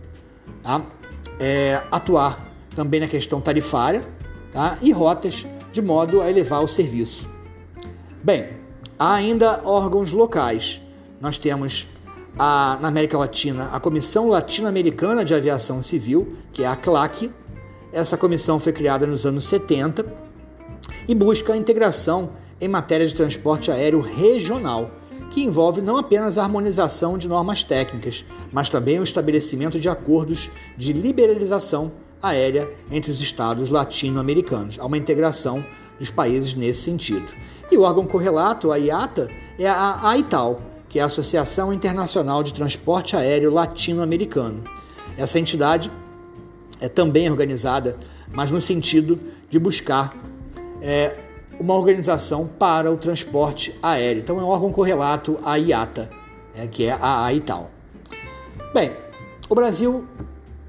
Tá? 0.63 0.83
É, 1.39 1.81
atuar 1.91 2.51
também 2.75 2.99
na 2.99 3.07
questão 3.07 3.39
tarifária 3.39 4.01
tá? 4.51 4.77
e 4.81 4.91
rotas, 4.91 5.45
de 5.71 5.81
modo 5.81 6.21
a 6.21 6.29
elevar 6.29 6.63
o 6.63 6.67
serviço. 6.67 7.29
Bem, 8.23 8.49
há 8.97 9.13
ainda 9.13 9.61
órgãos 9.63 10.11
locais. 10.11 10.81
Nós 11.19 11.37
temos 11.37 11.87
a, 12.37 12.77
na 12.81 12.87
América 12.87 13.17
Latina 13.17 13.69
a 13.71 13.79
Comissão 13.79 14.27
Latino-Americana 14.27 15.23
de 15.23 15.33
Aviação 15.33 15.81
Civil, 15.81 16.35
que 16.51 16.63
é 16.63 16.67
a 16.67 16.75
CLAC. 16.75 17.31
Essa 17.91 18.17
comissão 18.17 18.59
foi 18.59 18.73
criada 18.73 19.07
nos 19.07 19.25
anos 19.25 19.45
70 19.45 20.05
e 21.07 21.15
busca 21.15 21.53
a 21.53 21.57
integração 21.57 22.31
em 22.59 22.67
matéria 22.67 23.07
de 23.07 23.13
transporte 23.13 23.71
aéreo 23.71 24.01
regional, 24.01 24.91
que 25.31 25.43
envolve 25.43 25.81
não 25.81 25.97
apenas 25.97 26.37
a 26.37 26.43
harmonização 26.43 27.17
de 27.17 27.27
normas 27.27 27.63
técnicas, 27.63 28.25
mas 28.51 28.69
também 28.69 28.99
o 28.99 29.03
estabelecimento 29.03 29.79
de 29.79 29.89
acordos 29.89 30.49
de 30.77 30.93
liberalização 30.93 31.91
aérea 32.21 32.69
entre 32.91 33.11
os 33.11 33.21
estados 33.21 33.69
latino-americanos. 33.69 34.77
Há 34.79 34.85
uma 34.85 34.97
integração 34.97 35.63
dos 35.99 36.09
países 36.09 36.53
nesse 36.53 36.81
sentido. 36.81 37.27
E 37.71 37.77
o 37.77 37.81
órgão 37.81 38.05
correlato, 38.05 38.71
a 38.71 38.77
IATA, 38.77 39.29
é 39.57 39.67
a 39.67 40.09
AITAL, 40.09 40.61
que 40.95 40.99
é 40.99 41.01
a 41.01 41.07
Associação 41.07 41.73
Internacional 41.73 42.41
de 42.41 42.53
Transporte 42.53 43.17
Aéreo 43.17 43.51
Latino-Americano. 43.51 44.63
Essa 45.17 45.37
entidade 45.37 45.91
é 46.79 46.87
também 46.87 47.29
organizada, 47.29 47.97
mas 48.31 48.49
no 48.49 48.61
sentido 48.61 49.19
de 49.49 49.59
buscar 49.59 50.15
é, 50.81 51.17
uma 51.59 51.73
organização 51.73 52.47
para 52.47 52.89
o 52.89 52.95
transporte 52.95 53.77
aéreo. 53.83 54.21
Então 54.21 54.39
é 54.39 54.41
um 54.41 54.47
órgão 54.47 54.71
correlato 54.71 55.37
à 55.43 55.57
IATA, 55.57 56.09
é, 56.55 56.65
que 56.65 56.85
é 56.85 56.93
a 56.93 57.25
AITAL. 57.25 57.69
Bem, 58.73 58.93
o 59.49 59.53
Brasil, 59.53 60.07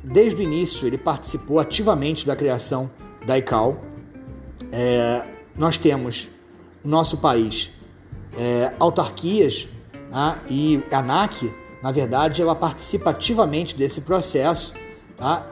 desde 0.03 0.41
o 0.41 0.43
início, 0.43 0.89
ele 0.89 0.99
participou 0.99 1.61
ativamente 1.61 2.27
da 2.27 2.35
criação 2.35 2.91
da 3.25 3.39
ICAO. 3.39 3.79
É, 4.73 5.25
nós 5.55 5.79
temos 5.79 6.29
no 6.83 6.91
nosso 6.91 7.17
país 7.17 7.71
é, 8.37 8.73
autarquias 8.81 9.69
tá? 10.11 10.38
e 10.49 10.83
a 10.90 10.99
ANAC, 10.99 11.53
na 11.83 11.92
verdade, 11.92 12.42
ela 12.42 12.55
participa 12.55 13.11
ativamente 13.11 13.77
desse 13.77 14.01
processo, 14.01 14.73
tá? 15.16 15.47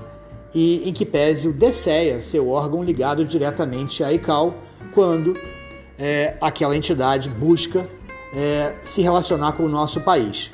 e 0.55 0.89
em 0.89 0.93
que 0.93 1.05
pese 1.05 1.49
o 1.49 1.53
DSEA 1.53 2.21
ser 2.21 2.41
o 2.41 2.49
órgão 2.49 2.83
ligado 2.83 3.25
diretamente 3.25 4.05
à 4.05 4.13
ICAO, 4.13 4.55
quando 4.93 5.37
é, 5.99 6.37
aquela 6.41 6.77
entidade 6.77 7.29
busca 7.29 7.89
é, 8.33 8.75
se 8.83 9.03
relacionar 9.03 9.53
com 9.53 9.65
o 9.65 9.69
nosso 9.69 10.01
país. 10.01 10.51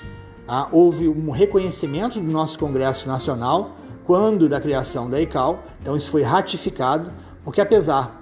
Tá? 0.46 0.68
Houve 0.72 1.08
um 1.08 1.30
reconhecimento 1.30 2.20
do 2.20 2.30
nosso 2.30 2.58
Congresso 2.58 3.06
Nacional 3.06 3.76
quando 4.06 4.48
da 4.48 4.60
criação 4.60 5.08
da 5.08 5.20
ICAO, 5.20 5.60
então 5.80 5.94
isso 5.94 6.10
foi 6.10 6.22
ratificado, 6.22 7.12
porque 7.44 7.60
apesar 7.60 8.20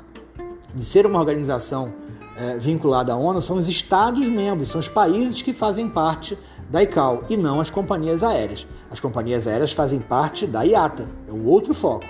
de 0.74 0.84
ser 0.84 1.06
uma 1.06 1.18
organização 1.18 1.94
é, 2.38 2.57
vinculada 2.57 3.12
à 3.12 3.16
ONU, 3.16 3.42
são 3.42 3.57
os 3.57 3.68
Estados-membros, 3.68 4.68
são 4.68 4.79
os 4.79 4.88
países 4.88 5.42
que 5.42 5.53
fazem 5.53 5.88
parte 5.88 6.38
da 6.70 6.83
ICAO 6.83 7.24
e 7.29 7.37
não 7.37 7.61
as 7.61 7.68
companhias 7.68 8.22
aéreas. 8.22 8.66
As 8.90 9.01
companhias 9.01 9.46
aéreas 9.46 9.72
fazem 9.72 9.98
parte 9.98 10.46
da 10.46 10.62
IATA, 10.62 11.09
é 11.29 11.33
um 11.33 11.44
outro 11.46 11.74
foco. 11.74 12.07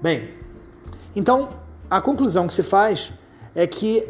Bem, 0.00 0.30
então 1.14 1.50
a 1.90 2.00
conclusão 2.00 2.46
que 2.46 2.54
se 2.54 2.62
faz 2.62 3.12
é 3.54 3.66
que 3.66 4.08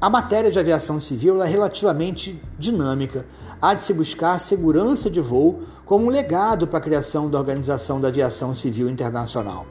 a 0.00 0.08
matéria 0.08 0.50
de 0.50 0.58
aviação 0.58 1.00
civil 1.00 1.42
é 1.42 1.48
relativamente 1.48 2.40
dinâmica. 2.56 3.26
Há 3.60 3.74
de 3.74 3.82
se 3.82 3.92
buscar 3.92 4.38
segurança 4.38 5.10
de 5.10 5.20
voo 5.20 5.62
como 5.84 6.06
um 6.06 6.08
legado 6.08 6.68
para 6.68 6.78
a 6.78 6.82
criação 6.82 7.28
da 7.28 7.36
Organização 7.36 8.00
da 8.00 8.06
Aviação 8.06 8.54
Civil 8.54 8.88
Internacional. 8.88 9.66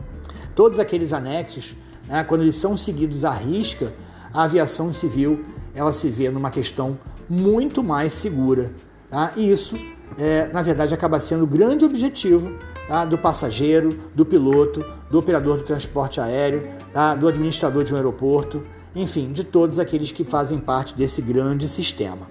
Todos 0.53 0.79
aqueles 0.79 1.13
anexos, 1.13 1.77
né, 2.07 2.25
quando 2.25 2.41
eles 2.41 2.55
são 2.55 2.75
seguidos 2.75 3.23
à 3.23 3.31
risca, 3.31 3.93
a 4.37 4.43
aviação 4.43 4.93
civil 4.93 5.43
ela 5.73 5.91
se 5.91 6.09
vê 6.09 6.29
numa 6.29 6.51
questão 6.51 6.95
muito 7.27 7.83
mais 7.83 8.13
segura. 8.13 8.71
Tá? 9.09 9.33
E 9.35 9.51
isso, 9.51 9.75
é, 10.15 10.47
na 10.53 10.61
verdade, 10.61 10.93
acaba 10.93 11.19
sendo 11.19 11.43
o 11.43 11.47
grande 11.47 11.83
objetivo 11.83 12.53
tá? 12.87 13.03
do 13.03 13.17
passageiro, 13.17 13.97
do 14.13 14.23
piloto, 14.23 14.85
do 15.09 15.17
operador 15.17 15.57
do 15.57 15.63
transporte 15.63 16.21
aéreo, 16.21 16.67
tá? 16.93 17.15
do 17.15 17.27
administrador 17.27 17.83
de 17.83 17.93
um 17.93 17.95
aeroporto 17.95 18.63
enfim, 18.95 19.31
de 19.31 19.43
todos 19.43 19.79
aqueles 19.79 20.11
que 20.11 20.23
fazem 20.23 20.59
parte 20.59 20.95
desse 20.95 21.21
grande 21.21 21.67
sistema. 21.67 22.29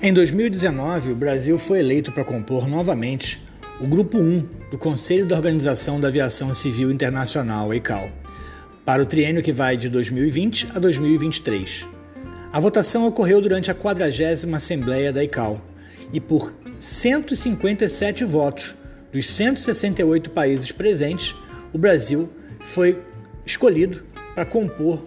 Em 0.00 0.12
2019, 0.12 1.12
o 1.12 1.16
Brasil 1.16 1.58
foi 1.58 1.78
eleito 1.78 2.10
para 2.10 2.24
compor 2.24 2.68
novamente 2.68 3.42
o 3.80 3.86
Grupo 3.86 4.18
1 4.18 4.48
do 4.70 4.78
Conselho 4.78 5.26
da 5.26 5.36
Organização 5.36 6.00
da 6.00 6.08
Aviação 6.08 6.52
Civil 6.54 6.90
Internacional, 6.90 7.72
ICAO, 7.72 8.10
para 8.84 9.02
o 9.02 9.06
triênio 9.06 9.42
que 9.42 9.52
vai 9.52 9.76
de 9.76 9.88
2020 9.88 10.68
a 10.74 10.78
2023. 10.78 11.86
A 12.52 12.60
votação 12.60 13.06
ocorreu 13.06 13.40
durante 13.40 13.70
a 13.70 13.74
40 13.74 14.56
Assembleia 14.56 15.12
da 15.12 15.22
ICAO 15.24 15.62
e 16.12 16.20
por 16.20 16.52
157 16.78 18.24
votos 18.24 18.74
dos 19.12 19.28
168 19.28 20.30
países 20.30 20.72
presentes, 20.72 21.34
o 21.72 21.78
Brasil 21.78 22.28
foi 22.60 23.00
escolhido 23.46 24.04
para 24.34 24.44
compor 24.44 25.04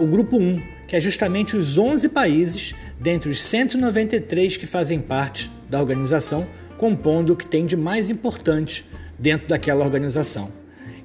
o 0.00 0.06
grupo 0.06 0.36
1, 0.36 0.62
que 0.86 0.96
é 0.96 1.00
justamente 1.00 1.56
os 1.56 1.78
11 1.78 2.08
países 2.08 2.74
dentre 2.98 3.30
os 3.30 3.42
193 3.42 4.56
que 4.56 4.66
fazem 4.66 5.00
parte 5.00 5.50
da 5.68 5.80
organização, 5.80 6.46
compondo 6.78 7.32
o 7.32 7.36
que 7.36 7.48
tem 7.48 7.66
de 7.66 7.76
mais 7.76 8.10
importante 8.10 8.84
dentro 9.18 9.48
daquela 9.48 9.84
organização. 9.84 10.50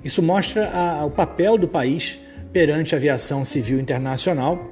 Isso 0.03 0.21
mostra 0.21 0.69
a, 0.69 1.05
o 1.05 1.11
papel 1.11 1.57
do 1.57 1.67
país 1.67 2.17
perante 2.51 2.95
a 2.95 2.97
aviação 2.97 3.45
civil 3.45 3.79
internacional. 3.79 4.71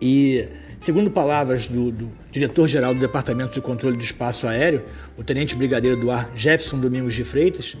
E, 0.00 0.48
segundo 0.78 1.10
palavras 1.10 1.66
do, 1.66 1.90
do 1.90 2.10
diretor-geral 2.30 2.94
do 2.94 3.00
Departamento 3.00 3.52
de 3.52 3.60
Controle 3.60 3.96
do 3.96 4.02
Espaço 4.02 4.46
Aéreo, 4.46 4.84
o 5.16 5.24
tenente 5.24 5.54
brigadeiro 5.54 6.00
do 6.00 6.10
ar 6.10 6.30
Jefferson 6.34 6.78
Domingos 6.78 7.14
de 7.14 7.24
Freitas, 7.24 7.76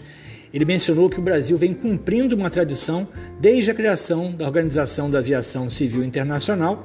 ele 0.52 0.64
mencionou 0.64 1.10
que 1.10 1.18
o 1.18 1.22
Brasil 1.22 1.58
vem 1.58 1.74
cumprindo 1.74 2.34
uma 2.34 2.48
tradição 2.48 3.06
desde 3.38 3.70
a 3.70 3.74
criação 3.74 4.32
da 4.32 4.46
Organização 4.46 5.10
da 5.10 5.18
Aviação 5.18 5.68
Civil 5.68 6.02
Internacional 6.02 6.84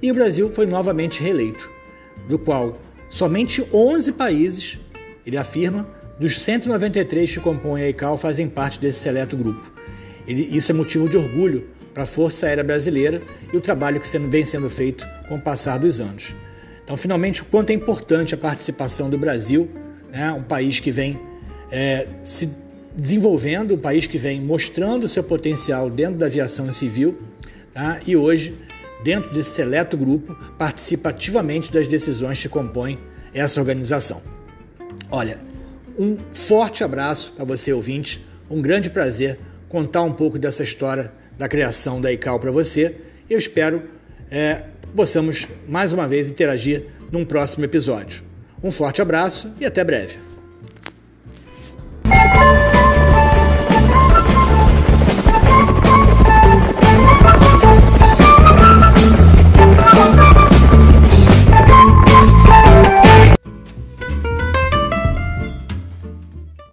e 0.00 0.10
o 0.10 0.14
Brasil 0.14 0.52
foi 0.52 0.66
novamente 0.66 1.22
reeleito, 1.22 1.70
do 2.28 2.38
qual 2.38 2.78
somente 3.08 3.66
11 3.72 4.12
países, 4.12 4.78
ele 5.26 5.36
afirma, 5.36 5.88
dos 6.18 6.40
193 6.40 7.34
que 7.34 7.40
compõem 7.40 7.82
a 7.82 7.88
ICAO 7.88 8.18
fazem 8.18 8.48
parte 8.48 8.80
desse 8.80 9.00
seleto 9.00 9.36
grupo. 9.36 9.72
Isso 10.26 10.72
é 10.72 10.74
motivo 10.74 11.08
de 11.08 11.16
orgulho 11.16 11.68
para 11.94 12.02
a 12.02 12.06
Força 12.06 12.46
Aérea 12.46 12.62
Brasileira 12.62 13.22
e 13.52 13.56
o 13.56 13.60
trabalho 13.60 14.00
que 14.00 14.18
vem 14.18 14.44
sendo 14.44 14.68
feito 14.68 15.08
com 15.28 15.36
o 15.36 15.40
passar 15.40 15.78
dos 15.78 16.00
anos. 16.00 16.34
Então, 16.84 16.96
finalmente, 16.96 17.42
o 17.42 17.44
quanto 17.44 17.70
é 17.70 17.72
importante 17.72 18.34
a 18.34 18.38
participação 18.38 19.10
do 19.10 19.18
Brasil, 19.18 19.68
né, 20.10 20.32
um 20.32 20.42
país 20.42 20.80
que 20.80 20.90
vem 20.90 21.20
é, 21.70 22.06
se 22.22 22.50
desenvolvendo, 22.94 23.74
um 23.74 23.78
país 23.78 24.06
que 24.06 24.18
vem 24.18 24.40
mostrando 24.40 25.06
seu 25.06 25.22
potencial 25.22 25.88
dentro 25.88 26.18
da 26.18 26.26
aviação 26.26 26.72
civil 26.72 27.18
tá, 27.72 28.00
e 28.06 28.16
hoje 28.16 28.54
dentro 29.02 29.32
desse 29.32 29.50
seleto 29.50 29.96
grupo, 29.96 30.34
participa 30.56 31.10
ativamente 31.10 31.72
das 31.72 31.86
decisões 31.86 32.40
que 32.40 32.48
compõem 32.48 32.98
essa 33.32 33.60
organização. 33.60 34.20
Olha, 35.10 35.38
um 35.98 36.16
forte 36.30 36.84
abraço 36.84 37.32
para 37.32 37.44
você, 37.44 37.72
ouvinte. 37.72 38.24
Um 38.48 38.62
grande 38.62 38.88
prazer 38.88 39.38
contar 39.68 40.02
um 40.02 40.12
pouco 40.12 40.38
dessa 40.38 40.62
história 40.62 41.12
da 41.36 41.48
criação 41.48 42.00
da 42.00 42.12
ICAO 42.12 42.38
para 42.38 42.50
você. 42.50 42.94
Eu 43.28 43.38
espero 43.38 43.82
é, 44.30 44.62
possamos 44.94 45.46
mais 45.66 45.92
uma 45.92 46.06
vez 46.06 46.30
interagir 46.30 46.86
num 47.10 47.24
próximo 47.24 47.64
episódio. 47.64 48.22
Um 48.62 48.70
forte 48.70 49.02
abraço 49.02 49.52
e 49.60 49.66
até 49.66 49.84
breve. 49.84 50.27